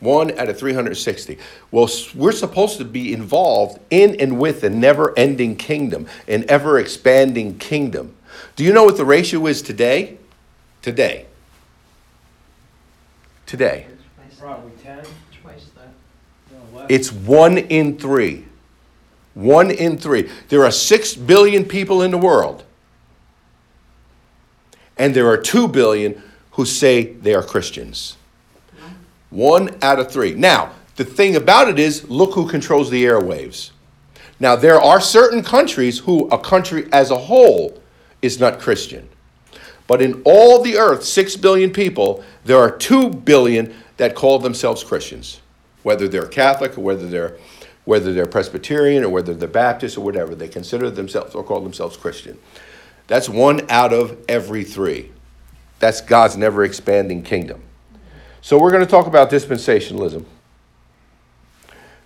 [0.00, 1.38] One out of 360.
[1.70, 6.78] Well, we're supposed to be involved in and with a never ending kingdom, an ever
[6.78, 8.16] expanding kingdom.
[8.56, 10.18] Do you know what the ratio is today?
[10.80, 11.26] Today.
[13.46, 13.86] Today.
[14.40, 14.71] Probably 10.
[14.71, 14.71] Twice that.
[16.88, 18.46] It's one in three.
[19.34, 20.30] One in three.
[20.48, 22.64] There are six billion people in the world,
[24.98, 28.16] and there are two billion who say they are Christians.
[29.30, 30.34] One out of three.
[30.34, 33.70] Now, the thing about it is, look who controls the airwaves.
[34.38, 37.80] Now, there are certain countries who a country as a whole
[38.20, 39.08] is not Christian.
[39.86, 44.82] But in all the earth, six billion people, there are two billion that call themselves
[44.82, 45.40] Christians,
[45.82, 47.36] whether they're Catholic or whether they're
[47.84, 51.96] whether they're Presbyterian or whether they're Baptist or whatever, they consider themselves or call themselves
[51.96, 52.38] Christian.
[53.08, 55.10] That's one out of every three.
[55.80, 57.60] That's God's never expanding kingdom.
[58.40, 60.24] So we're going to talk about dispensationalism.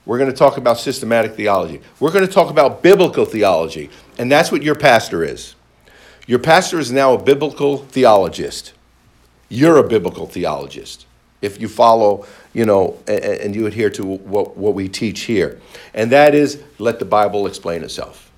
[0.06, 1.82] We're going to talk about systematic theology.
[2.00, 3.90] We're going to talk about biblical theology.
[4.18, 5.56] And that's what your pastor is.
[6.26, 8.72] Your pastor is now a biblical theologist.
[9.48, 11.06] You're a biblical theologist
[11.42, 15.60] if you follow, you know, and, you adhere to what, what we teach here.
[15.92, 18.32] And that is let the Bible explain itself.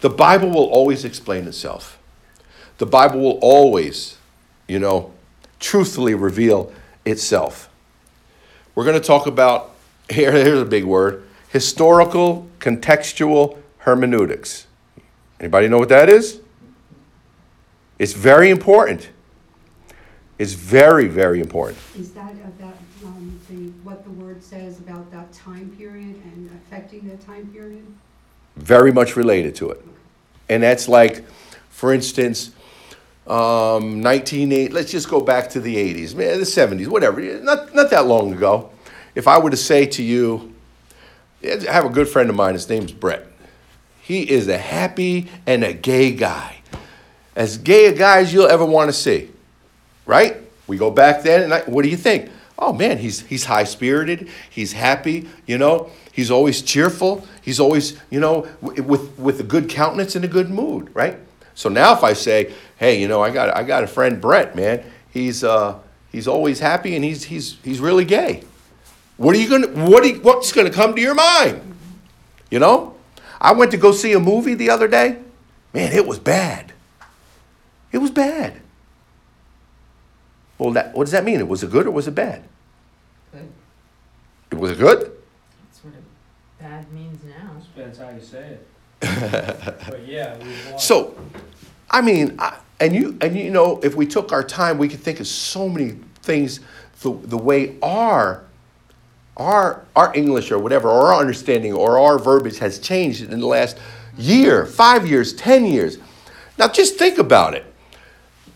[0.00, 1.98] The Bible will always explain itself.
[2.78, 4.16] The Bible will always,
[4.66, 5.12] you know,
[5.60, 6.72] truthfully reveal
[7.04, 7.68] itself.
[8.74, 9.74] We're going to talk about,
[10.08, 14.66] here, here's a big word, historical contextual hermeneutics.
[15.38, 16.40] Anybody know what that is?
[17.98, 19.10] It's very important.
[20.38, 21.78] It's very, very important.
[21.94, 27.08] Is that about um, the, what the word says about that time period and affecting
[27.08, 27.86] that time period?
[28.56, 29.84] Very much related to it.
[30.48, 31.24] And that's like,
[31.70, 32.48] for instance,
[33.26, 37.90] um, 1980, let's just go back to the 80s, man, the 70s, whatever, not, not
[37.90, 38.70] that long ago.
[39.14, 40.54] If I were to say to you,
[41.44, 43.26] I have a good friend of mine, his name's Brett.
[44.00, 46.58] He is a happy and a gay guy.
[47.36, 49.30] As gay a guy as you'll ever want to see,
[50.04, 50.36] right?
[50.66, 52.30] We go back then, and I, what do you think?
[52.58, 57.98] Oh man, he's, he's high spirited, he's happy, you know, he's always cheerful, he's always,
[58.10, 61.18] you know, with, with a good countenance and a good mood, right?
[61.54, 64.54] So now if I say, hey, you know, I got, I got a friend, Brett,
[64.54, 65.78] man, he's, uh,
[66.10, 68.44] he's always happy and he's, he's, he's really gay.
[69.16, 71.60] What are you gonna, what you, what's gonna come to your mind?
[72.50, 72.94] You know?
[73.40, 75.18] I went to go see a movie the other day.
[75.74, 76.72] Man, it was bad.
[77.90, 78.60] It was bad.
[80.58, 81.46] Well, that, what does that mean?
[81.48, 82.44] Was it good or was it bad?
[83.32, 83.48] Good.
[84.52, 84.98] It was it good?
[85.00, 86.04] That's what it,
[86.60, 87.50] bad means now.
[87.74, 88.68] Depends how you say it.
[89.88, 90.78] But yeah, we.
[90.78, 91.16] So,
[91.90, 95.00] I mean, I, and you and you know, if we took our time, we could
[95.00, 96.60] think of so many things.
[97.00, 98.44] The the way our
[99.36, 103.46] our our English or whatever, or our understanding or our verbiage has changed in the
[103.46, 103.78] last
[104.16, 105.98] year, five years, ten years.
[106.58, 107.64] Now, just think about it.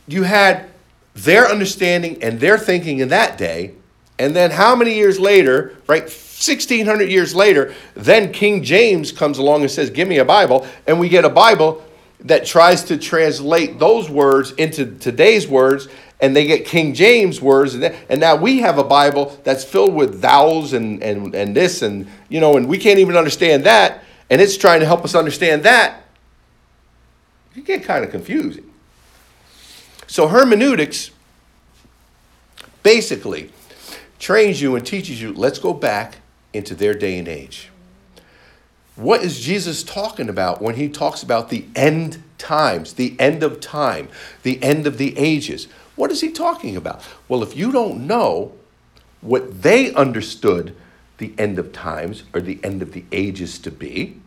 [0.06, 0.68] You had
[1.16, 3.74] their understanding and their thinking in that day,
[4.18, 6.02] and then how many years later, right?
[6.02, 11.00] 1600 years later, then King James comes along and says, Give me a Bible, and
[11.00, 11.82] we get a Bible
[12.20, 15.88] that tries to translate those words into today's words,
[16.20, 19.94] and they get King James words, and, and now we have a Bible that's filled
[19.94, 24.04] with thous and, and, and this, and you know, and we can't even understand that,
[24.28, 26.02] and it's trying to help us understand that.
[27.54, 28.70] You get kind of confusing.
[30.06, 31.10] So hermeneutics
[32.82, 33.50] basically
[34.18, 36.18] trains you and teaches you, let's go back
[36.52, 37.70] into their day and age.
[38.94, 43.60] What is Jesus talking about when he talks about the end times, the end of
[43.60, 44.08] time,
[44.42, 45.68] the end of the ages?
[45.96, 47.02] What is he talking about?
[47.28, 48.52] Well, if you don't know
[49.20, 50.74] what they understood
[51.18, 54.20] the end of times or the end of the ages to be,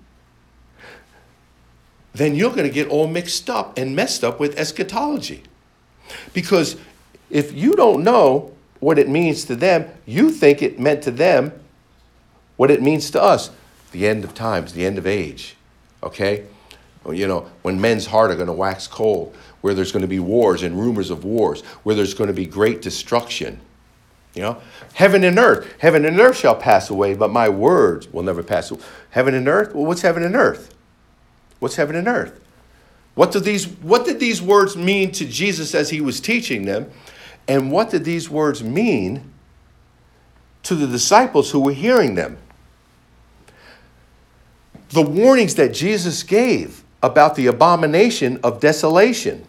[2.14, 5.44] then you're going to get all mixed up and messed up with eschatology.
[6.34, 6.76] Because
[7.30, 11.52] if you don't know what it means to them, you think it meant to them
[12.58, 13.52] what it means to us
[13.92, 15.56] the end of times, the end of age.
[16.04, 16.46] Okay?
[17.10, 20.20] You know, when men's heart are going to wax cold, where there's going to be
[20.20, 23.60] wars and rumors of wars, where there's going to be great destruction.
[24.36, 24.62] You know,
[24.94, 28.70] heaven and earth, heaven and earth shall pass away, but my words will never pass
[28.72, 28.82] away.
[29.10, 29.74] Heaven and earth?
[29.74, 30.74] Well, what's heaven and earth?
[31.60, 32.40] What's heaven and earth?
[33.20, 36.90] What did these what did these words mean to Jesus as he was teaching them?
[37.50, 39.34] And what did these words mean
[40.64, 42.38] to the disciples who were hearing them?
[44.92, 49.46] The warnings that Jesus gave about the abomination of desolation.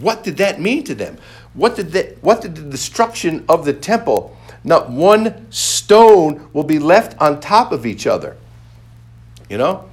[0.00, 1.18] What did that mean to them?
[1.52, 4.34] What did, that, what did the destruction of the temple?
[4.64, 8.38] Not one stone will be left on top of each other.
[9.50, 9.90] You know?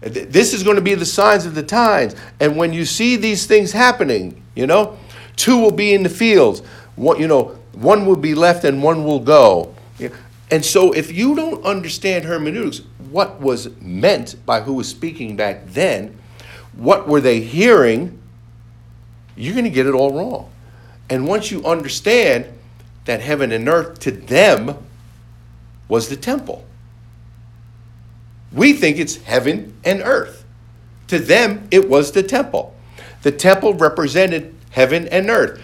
[0.00, 2.14] This is going to be the signs of the times.
[2.38, 4.98] And when you see these things happening, you know,
[5.36, 6.60] two will be in the fields.
[6.96, 9.74] One, you know, one will be left and one will go.
[10.50, 15.66] And so if you don't understand hermeneutics, what was meant by who was speaking back
[15.66, 16.16] then,
[16.74, 18.20] what were they hearing,
[19.34, 20.50] you're going to get it all wrong.
[21.10, 22.46] And once you understand
[23.06, 24.76] that heaven and earth to them
[25.88, 26.64] was the temple.
[28.56, 30.44] We think it's heaven and earth.
[31.08, 32.74] To them, it was the temple.
[33.22, 35.62] The temple represented heaven and earth.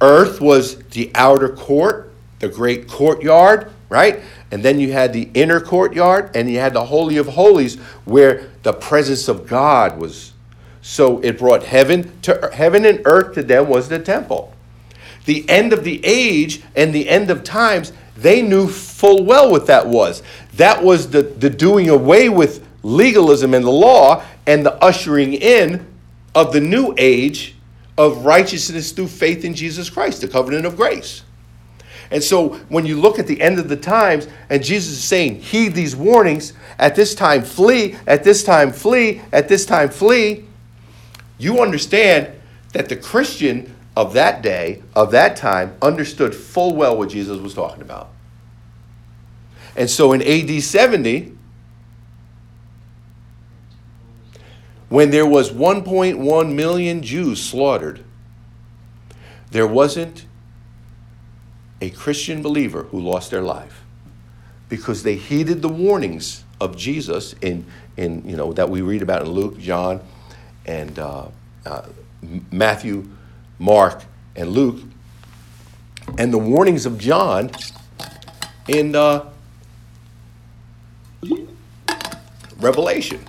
[0.00, 4.20] Earth was the outer court, the great courtyard, right?
[4.50, 8.50] And then you had the inner courtyard, and you had the Holy of Holies where
[8.64, 10.32] the presence of God was.
[10.82, 14.52] So it brought heaven to heaven and earth to them was the temple.
[15.24, 19.66] The end of the age and the end of times, they knew full well what
[19.66, 20.22] that was.
[20.56, 25.86] That was the, the doing away with legalism and the law and the ushering in
[26.34, 27.56] of the new age
[27.96, 31.22] of righteousness through faith in Jesus Christ, the covenant of grace.
[32.10, 35.40] And so when you look at the end of the times and Jesus is saying,
[35.40, 40.44] heed these warnings, at this time flee, at this time flee, at this time flee,
[41.38, 42.30] you understand
[42.72, 47.54] that the Christian of that day, of that time, understood full well what Jesus was
[47.54, 48.10] talking about.
[49.76, 51.36] And so in AD 70,
[54.88, 58.04] when there was 1.1 million Jews slaughtered,
[59.50, 60.26] there wasn't
[61.80, 63.82] a Christian believer who lost their life
[64.68, 67.66] because they heeded the warnings of Jesus in,
[67.96, 70.00] in you know, that we read about in Luke, John,
[70.66, 71.26] and uh,
[71.66, 71.82] uh,
[72.50, 73.08] Matthew,
[73.58, 74.04] Mark,
[74.36, 74.80] and Luke,
[76.18, 77.50] and the warnings of John
[78.68, 79.30] in uh,
[82.58, 83.20] Revelation.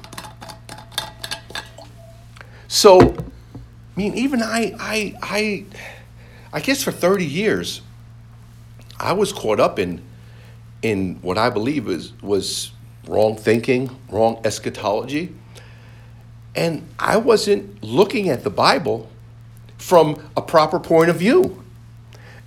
[2.67, 3.13] So, I
[3.95, 5.65] mean, even I, I, I,
[6.51, 7.81] I guess for 30 years,
[8.99, 10.01] I was caught up in,
[10.81, 12.71] in what I believe was, was
[13.07, 15.33] wrong thinking, wrong eschatology.
[16.55, 19.09] And I wasn't looking at the Bible
[19.77, 21.63] from a proper point of view.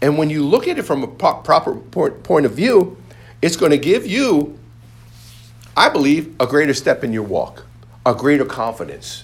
[0.01, 2.96] And when you look at it from a pro- proper point of view,
[3.42, 4.59] it's going to give you,
[5.79, 7.64] I believe, a greater step in your walk,
[8.05, 9.22] a greater confidence.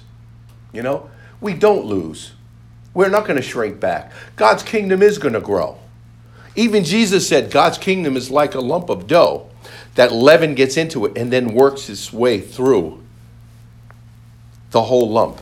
[0.73, 2.33] You know, we don't lose.
[2.95, 4.13] We're not going to shrink back.
[4.37, 5.79] God's kingdom is going to grow.
[6.55, 9.51] Even Jesus said God's kingdom is like a lump of dough
[9.97, 13.03] that leaven gets into it and then works its way through
[14.71, 15.41] the whole lump.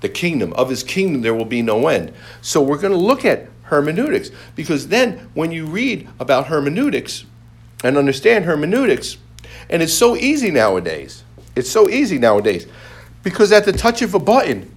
[0.00, 2.14] The kingdom, of his kingdom, there will be no end.
[2.40, 7.26] So we're going to look at hermeneutics because then when you read about hermeneutics
[7.84, 9.18] and understand hermeneutics,
[9.68, 11.24] and it's so easy nowadays,
[11.56, 12.66] it's so easy nowadays
[13.22, 14.74] because at the touch of a button,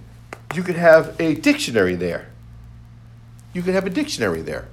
[0.54, 2.28] you could have a dictionary there.
[3.52, 4.68] You could have a dictionary there.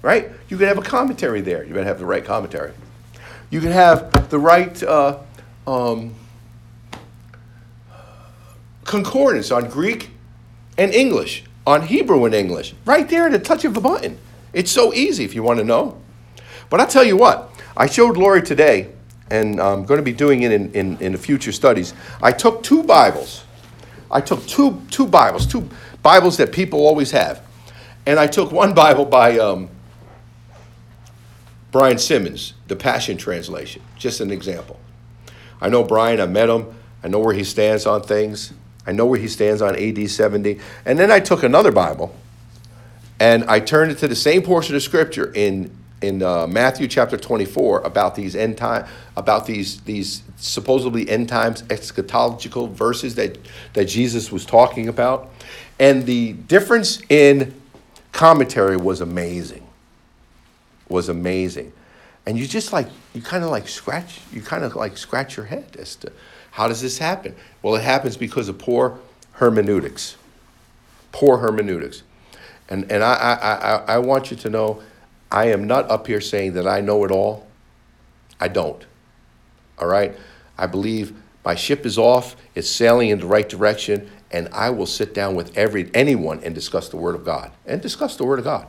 [0.00, 0.30] Right?
[0.48, 1.64] You could have a commentary there.
[1.64, 2.72] You to have the right commentary.
[3.50, 5.18] You could have the right uh,
[5.66, 6.14] um,
[8.84, 10.10] concordance on Greek
[10.76, 14.18] and English, on Hebrew and English, right there at the touch of a button.
[14.52, 16.00] It's so easy if you want to know.
[16.68, 18.90] But I'll tell you what, I showed Lori today,
[19.30, 21.94] and I'm going to be doing it in, in, in the future studies.
[22.22, 23.44] I took two Bibles.
[24.10, 25.68] I took two, two Bibles, two
[26.02, 27.44] Bibles that people always have.
[28.04, 29.68] And I took one Bible by um,
[31.70, 34.78] Brian Simmons, the Passion Translation, just an example.
[35.60, 38.52] I know Brian, I met him, I know where he stands on things.
[38.86, 40.58] I know where he stands on AD 70.
[40.84, 42.14] And then I took another Bible
[43.20, 45.70] and I turned it to the same portion of scripture in,
[46.02, 48.86] in uh, Matthew chapter 24 about these end time,
[49.16, 53.38] about these, these supposedly end times eschatological verses that,
[53.74, 55.30] that Jesus was talking about.
[55.78, 57.54] And the difference in
[58.12, 59.66] commentary was amazing.
[60.88, 61.72] Was amazing.
[62.26, 65.46] And you just like, you kind of like scratch, you kind of like scratch your
[65.46, 66.12] head as to,
[66.52, 67.34] how does this happen?
[67.62, 68.98] Well, it happens because of poor
[69.32, 70.16] hermeneutics.
[71.10, 72.02] Poor hermeneutics.
[72.68, 74.82] And, and I, I, I, I want you to know
[75.32, 77.46] I am not up here saying that I know it all.
[78.38, 78.84] I don't.
[79.78, 80.14] All right?
[80.58, 81.14] I believe
[81.44, 85.34] my ship is off, it's sailing in the right direction, and I will sit down
[85.34, 87.50] with every anyone and discuss the Word of God.
[87.66, 88.66] And discuss the Word of God.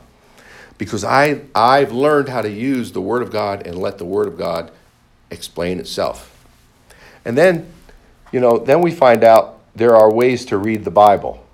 [0.78, 4.26] Because I, I've learned how to use the Word of God and let the Word
[4.26, 4.72] of God
[5.30, 6.30] explain itself.
[7.24, 7.70] And then,
[8.32, 11.46] you know, then we find out there are ways to read the Bible.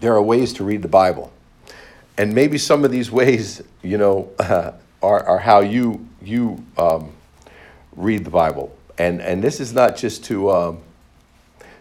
[0.00, 1.32] There are ways to read the Bible.
[2.20, 7.14] And maybe some of these ways, you know, uh, are, are how you, you um,
[7.96, 8.76] read the Bible.
[8.98, 10.78] And, and this is not just to, um,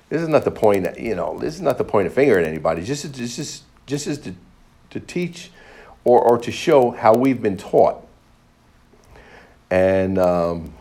[0.08, 2.48] this is not the point, you know, this is not the point of finger at
[2.48, 2.86] anybody.
[2.86, 4.34] Just, just, just, just to,
[4.92, 5.52] to teach
[6.06, 8.02] or, or to show how we've been taught.
[9.70, 10.74] And, um,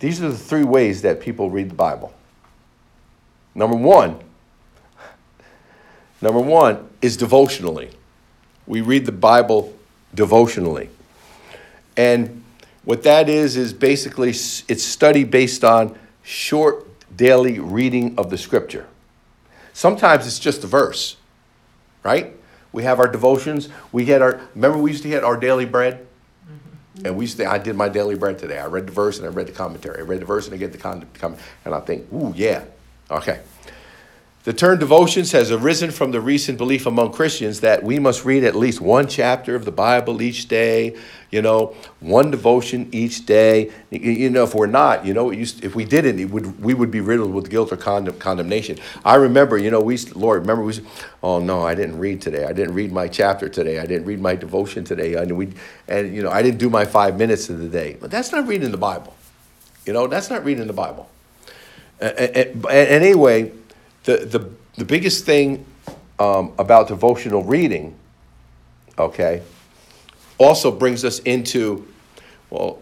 [0.00, 2.12] these are the three ways that people read the Bible.
[3.54, 4.20] Number one,
[6.24, 7.90] number one is devotionally.
[8.66, 9.76] We read the Bible
[10.14, 10.88] devotionally.
[11.96, 12.42] And
[12.84, 18.86] what that is, is basically it's study based on short daily reading of the scripture.
[19.74, 21.16] Sometimes it's just a verse,
[22.02, 22.34] right?
[22.72, 23.68] We have our devotions.
[23.92, 26.06] We get our, remember we used to get our daily bread?
[26.48, 27.06] Mm-hmm.
[27.06, 28.58] And we say, I did my daily bread today.
[28.58, 29.98] I read the verse and I read the commentary.
[29.98, 31.40] I read the verse and I get the comment.
[31.64, 32.64] And I think, ooh, yeah.
[33.10, 33.40] Okay.
[34.44, 38.44] The term devotions has arisen from the recent belief among Christians that we must read
[38.44, 40.98] at least one chapter of the Bible each day,
[41.30, 43.72] you know, one devotion each day.
[43.90, 47.00] You know, if we're not, you know, if we didn't, it would, we would be
[47.00, 48.76] riddled with guilt or condemnation.
[49.02, 50.78] I remember, you know, we, Lord, remember we,
[51.22, 52.44] oh no, I didn't read today.
[52.44, 53.78] I didn't read my chapter today.
[53.78, 55.14] I didn't read my devotion today.
[55.14, 55.54] And we,
[55.88, 57.96] and you know, I didn't do my five minutes of the day.
[57.98, 59.16] But that's not reading the Bible.
[59.86, 61.08] You know, that's not reading the Bible.
[61.98, 63.52] And anyway,
[64.04, 65.64] the, the, the biggest thing
[66.18, 67.94] um, about devotional reading,
[68.98, 69.42] okay,
[70.38, 71.86] also brings us into,
[72.50, 72.78] well,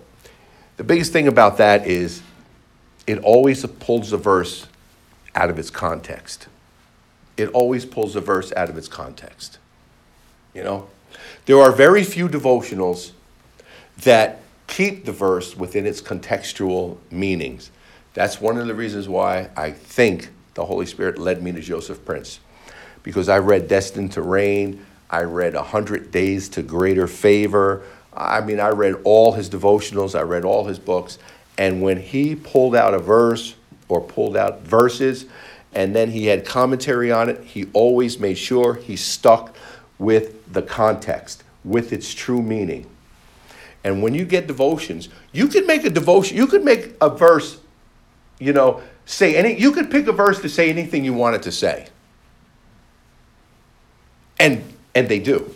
[0.77, 2.23] the biggest thing about that is
[3.07, 4.67] it always pulls the verse
[5.35, 6.49] out of its context.
[7.37, 9.59] it always pulls a verse out of its context.
[10.55, 10.89] You know?
[11.47, 13.13] There are very few devotionals
[13.99, 17.71] that keep the verse within its contextual meanings.
[18.15, 22.05] That's one of the reasons why I think the Holy Spirit led me to Joseph
[22.05, 22.41] Prince.
[23.03, 27.83] Because I read Destined to Reign, I read A Hundred Days to Greater Favor.
[28.15, 31.19] I mean, I read all his devotionals, I read all his books.
[31.59, 33.55] And when he pulled out a verse
[33.89, 35.27] or pulled out verses,
[35.75, 39.57] and then he had commentary on it, he always made sure he stuck
[39.99, 42.87] with the context, with its true meaning.
[43.85, 47.59] And when you get devotions, you could make a devotion, you could make a verse,
[48.39, 51.53] you know, say any, you could pick a verse to say anything you wanted to
[51.53, 51.89] say.
[54.39, 55.55] And, and they do.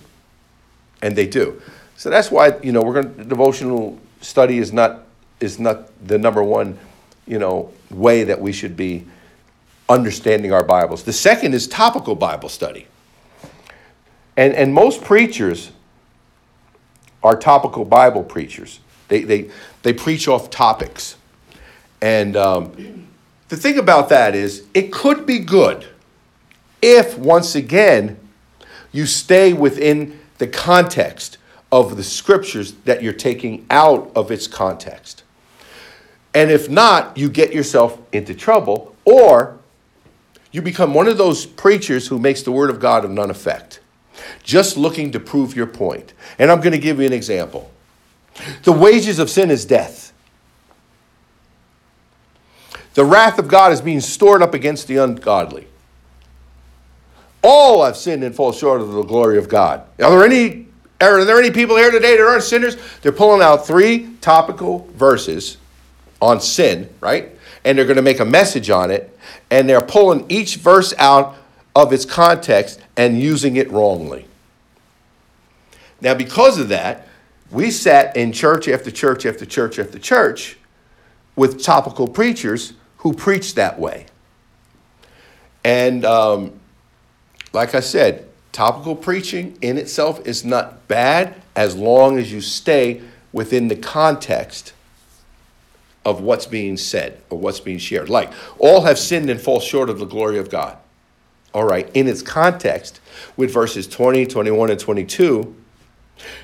[1.03, 1.61] And they do.
[1.97, 5.07] So that's why, you know, we're going to, devotional study is not,
[5.40, 6.78] is not the number one,
[7.26, 9.07] you know, way that we should be
[9.88, 11.05] understanding our Bibles.
[11.05, 12.86] The second is topical Bible study.
[14.36, 15.70] And, and most preachers
[17.22, 18.80] are topical Bible preachers.
[19.09, 19.51] They, they,
[19.82, 21.16] they preach off topics.
[22.03, 23.05] And um,
[23.49, 25.86] the thing about that is, it could be good
[26.82, 28.18] if, once again,
[28.92, 31.38] you stay within the context
[31.70, 35.22] of the scriptures that you're taking out of its context.
[36.34, 39.59] And if not, you get yourself into trouble, or
[40.53, 43.80] you become one of those preachers who makes the word of God of none effect,
[44.42, 46.12] just looking to prove your point.
[46.38, 47.70] And I'm going to give you an example.
[48.64, 50.05] The wages of sin is death.
[52.97, 55.66] The wrath of God is being stored up against the ungodly.
[57.42, 59.80] All have sinned and fall short of the glory of God.
[60.03, 60.66] Are there any
[60.99, 62.78] are there any people here today that aren't sinners?
[63.03, 65.59] They're pulling out three topical verses
[66.22, 67.32] on sin, right?
[67.66, 69.14] And they're going to make a message on it
[69.51, 71.36] and they're pulling each verse out
[71.74, 74.26] of its context and using it wrongly.
[76.01, 77.09] Now, because of that,
[77.51, 80.57] we sat in church after church after church after church
[81.36, 84.07] with topical preachers who preached that way.
[85.64, 86.53] And um,
[87.53, 93.03] like I said, topical preaching in itself is not bad as long as you stay
[93.32, 94.72] within the context
[96.05, 98.09] of what's being said or what's being shared.
[98.09, 100.78] Like, all have sinned and fall short of the glory of God.
[101.53, 103.01] All right, in its context,
[103.36, 105.55] with verses 20, 21, and 22,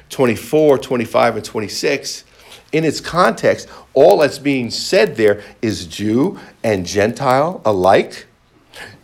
[0.08, 2.24] 24, 25, and 26,
[2.72, 8.26] in its context, all that's being said there is Jew and Gentile alike,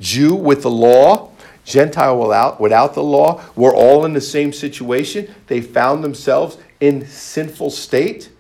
[0.01, 1.31] Jew with the law,
[1.65, 3.43] Gentile without, without the law.
[3.55, 5.33] We're all in the same situation.
[5.47, 8.31] They found themselves in sinful state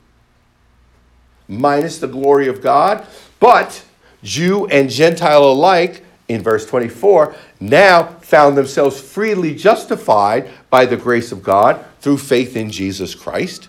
[1.46, 3.06] minus the glory of God.
[3.38, 3.84] But
[4.22, 11.32] Jew and Gentile alike, in verse 24, now found themselves freely justified by the grace
[11.32, 13.68] of God through faith in Jesus Christ.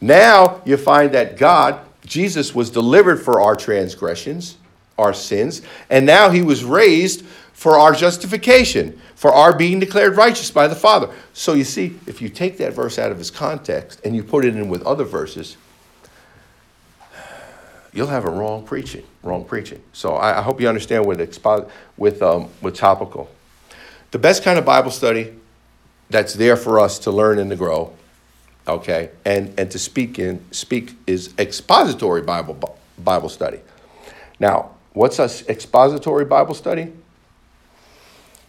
[0.00, 4.56] Now you find that God, Jesus, was delivered for our transgressions,
[4.98, 10.50] our sins, and now he was raised for our justification, for our being declared righteous
[10.50, 11.08] by the Father.
[11.32, 14.44] So you see, if you take that verse out of its context and you put
[14.44, 15.56] it in with other verses,
[17.94, 19.82] you'll have a wrong preaching, wrong preaching.
[19.94, 23.30] So I, I hope you understand with expo- with um, with topical.
[24.10, 25.34] The best kind of Bible study
[26.10, 27.94] that's there for us to learn and to grow,
[28.66, 33.60] okay, and and to speak in speak is expository Bible Bible study.
[34.38, 36.92] Now, what's a expository Bible study?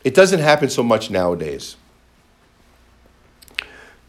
[0.03, 1.75] It doesn't happen so much nowadays.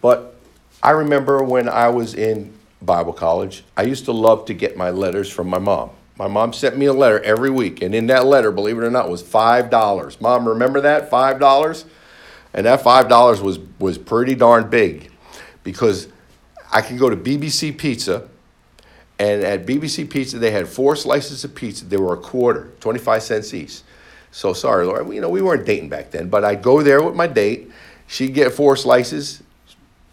[0.00, 0.34] But
[0.82, 4.90] I remember when I was in Bible college, I used to love to get my
[4.90, 5.90] letters from my mom.
[6.16, 8.90] My mom sent me a letter every week, and in that letter, believe it or
[8.90, 10.20] not, was five dollars.
[10.20, 11.84] Mom, remember that five dollars?
[12.54, 15.07] And that five dollars was was pretty darn big,
[15.70, 16.08] because
[16.72, 18.28] I could go to BBC Pizza,
[19.18, 21.84] and at BBC Pizza they had four slices of pizza.
[21.84, 23.80] They were a quarter, twenty five cents each.
[24.30, 25.06] So sorry, Laura.
[25.12, 27.70] You know we weren't dating back then, but I'd go there with my date.
[28.06, 29.42] She'd get four slices.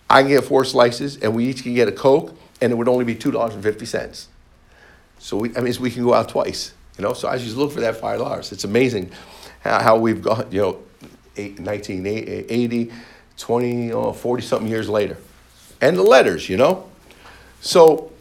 [0.10, 3.06] I get four slices, and we each can get a Coke and it would only
[3.06, 4.28] be two dollars and fifty cents.
[5.20, 7.14] So we, I mean, we can go out twice, you know.
[7.14, 8.52] So I just look for that five dollars.
[8.52, 9.12] It's amazing
[9.62, 10.80] how, how we've gone, you know,
[11.36, 12.92] 1980,
[13.38, 15.18] 20, oh, 40 something years later,
[15.88, 16.90] and the letters, you know.
[17.62, 18.12] So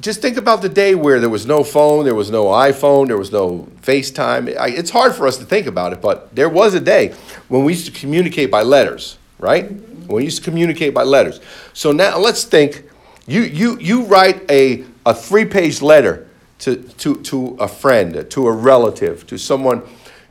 [0.00, 3.18] just think about the day where there was no phone, there was no iPhone, there
[3.18, 4.54] was no FaceTime.
[4.76, 7.14] It's hard for us to think about it, but there was a day
[7.48, 9.70] when we used to communicate by letters, right?
[9.70, 11.40] When we used to communicate by letters.
[11.72, 12.84] So now let's think
[13.26, 16.28] you, you, you write a, a three page letter
[16.60, 19.82] to, to, to a friend, to a relative, to someone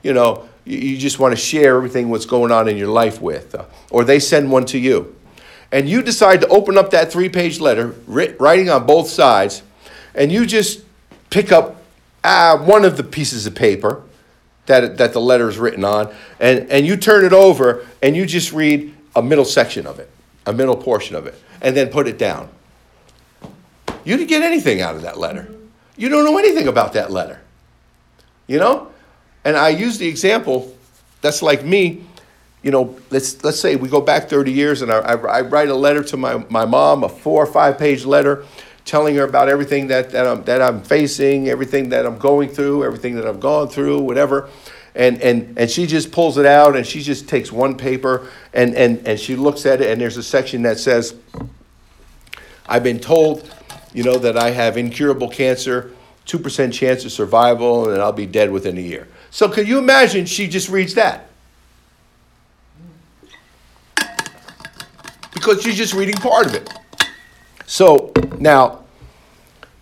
[0.06, 3.20] you know, you, you just want to share everything what's going on in your life
[3.20, 5.15] with, uh, or they send one to you,
[5.76, 9.62] and you decide to open up that three-page letter, writing on both sides,
[10.14, 10.82] and you just
[11.30, 11.84] pick up
[12.24, 14.02] uh, one of the pieces of paper
[14.68, 18.26] that, that the letter is written on, and, and you turn it over and you
[18.26, 20.10] just read a middle section of it,
[20.46, 22.48] a middle portion of it, and then put it down.
[24.06, 25.54] You didn't get anything out of that letter.
[25.98, 27.42] You don't know anything about that letter.
[28.48, 28.94] You know?
[29.44, 30.74] And I use the example
[31.20, 32.06] that's like me.
[32.66, 35.70] You know, let's, let's say we go back 30 years and I, I, I write
[35.70, 38.44] a letter to my, my mom, a four or five page letter,
[38.86, 42.84] telling her about everything that, that, I'm, that I'm facing, everything that I'm going through,
[42.84, 44.50] everything that I've gone through, whatever.
[44.96, 48.74] And, and, and she just pulls it out and she just takes one paper and,
[48.74, 51.14] and, and she looks at it and there's a section that says,
[52.66, 53.48] I've been told,
[53.94, 55.92] you know, that I have incurable cancer,
[56.26, 59.08] 2% chance of survival, and I'll be dead within a year.
[59.30, 61.30] So can you imagine she just reads that?
[65.46, 66.68] Because she's just reading part of it.
[67.68, 68.84] So now,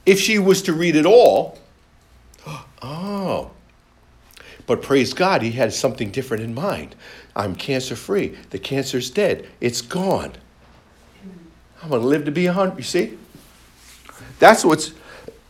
[0.05, 1.57] if she was to read it all,
[2.81, 3.51] oh,
[4.67, 6.97] but praise God, he had something different in mind.
[7.33, 8.37] I'm cancer free.
[8.49, 9.47] The cancer's dead.
[9.61, 10.33] It's gone.
[11.81, 12.77] I'm going to live to be 100.
[12.77, 13.17] You see?
[14.39, 14.91] That's what's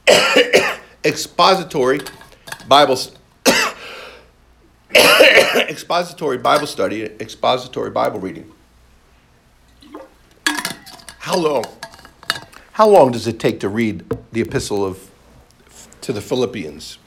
[1.03, 2.01] expository
[2.67, 2.99] Bible
[5.55, 8.51] expository Bible study, expository Bible reading.
[11.23, 11.63] How long?
[12.73, 14.03] How long does it take to read
[14.33, 15.09] the epistle of
[16.01, 16.97] to the Philippians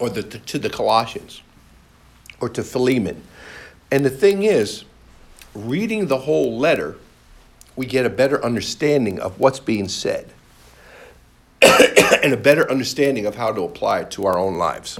[0.00, 1.40] or the, to the Colossians
[2.40, 3.22] or to Philemon?
[3.88, 4.84] And the thing is,
[5.54, 6.96] reading the whole letter,
[7.76, 10.32] we get a better understanding of what's being said
[11.62, 14.98] and a better understanding of how to apply it to our own lives.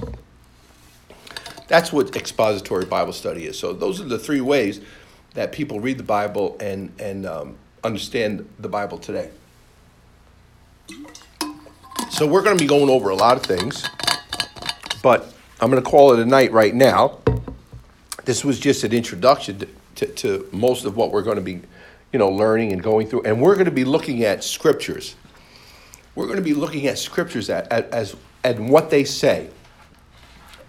[1.67, 3.59] That's what expository Bible study is.
[3.59, 4.79] So those are the three ways
[5.33, 9.29] that people read the Bible and and um, understand the Bible today.
[12.09, 13.87] So we're going to be going over a lot of things,
[15.01, 17.19] but I'm going to call it a night right now.
[18.25, 21.61] This was just an introduction to, to, to most of what we're going to be,
[22.11, 25.15] you know, learning and going through, and we're going to be looking at scriptures.
[26.13, 29.49] We're going to be looking at scriptures at, at, as and what they say,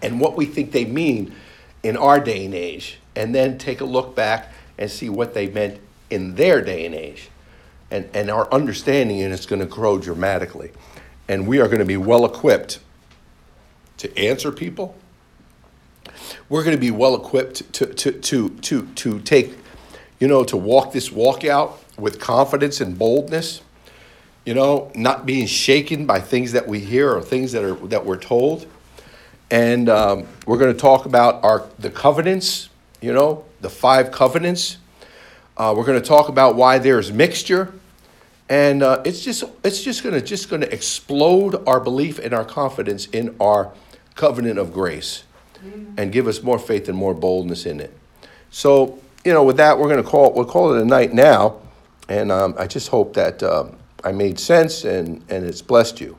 [0.01, 1.35] and what we think they mean
[1.83, 5.47] in our day and age, and then take a look back and see what they
[5.47, 7.29] meant in their day and age.
[7.91, 10.71] And, and our understanding and it's going to grow dramatically.
[11.27, 12.79] And we are going to be well equipped
[13.97, 14.95] to answer people.
[16.49, 19.55] We're going to be well equipped to, to, to, to, to take,
[20.19, 23.61] you know, to walk this walk out with confidence and boldness,
[24.45, 28.05] you know, not being shaken by things that we hear or things that, are, that
[28.05, 28.65] we're told.
[29.51, 32.69] And um, we're going to talk about our, the covenants,
[33.01, 34.77] you know, the five covenants.
[35.55, 37.73] Uh, we're going to talk about why there's mixture,
[38.49, 42.33] and uh, it's just it's just going to just going to explode our belief and
[42.33, 43.71] our confidence in our
[44.15, 45.23] covenant of grace,
[45.97, 47.95] and give us more faith and more boldness in it.
[48.49, 51.61] So you know, with that, we're going to call we'll call it a night now,
[52.09, 56.17] and um, I just hope that um, I made sense and and it's blessed you.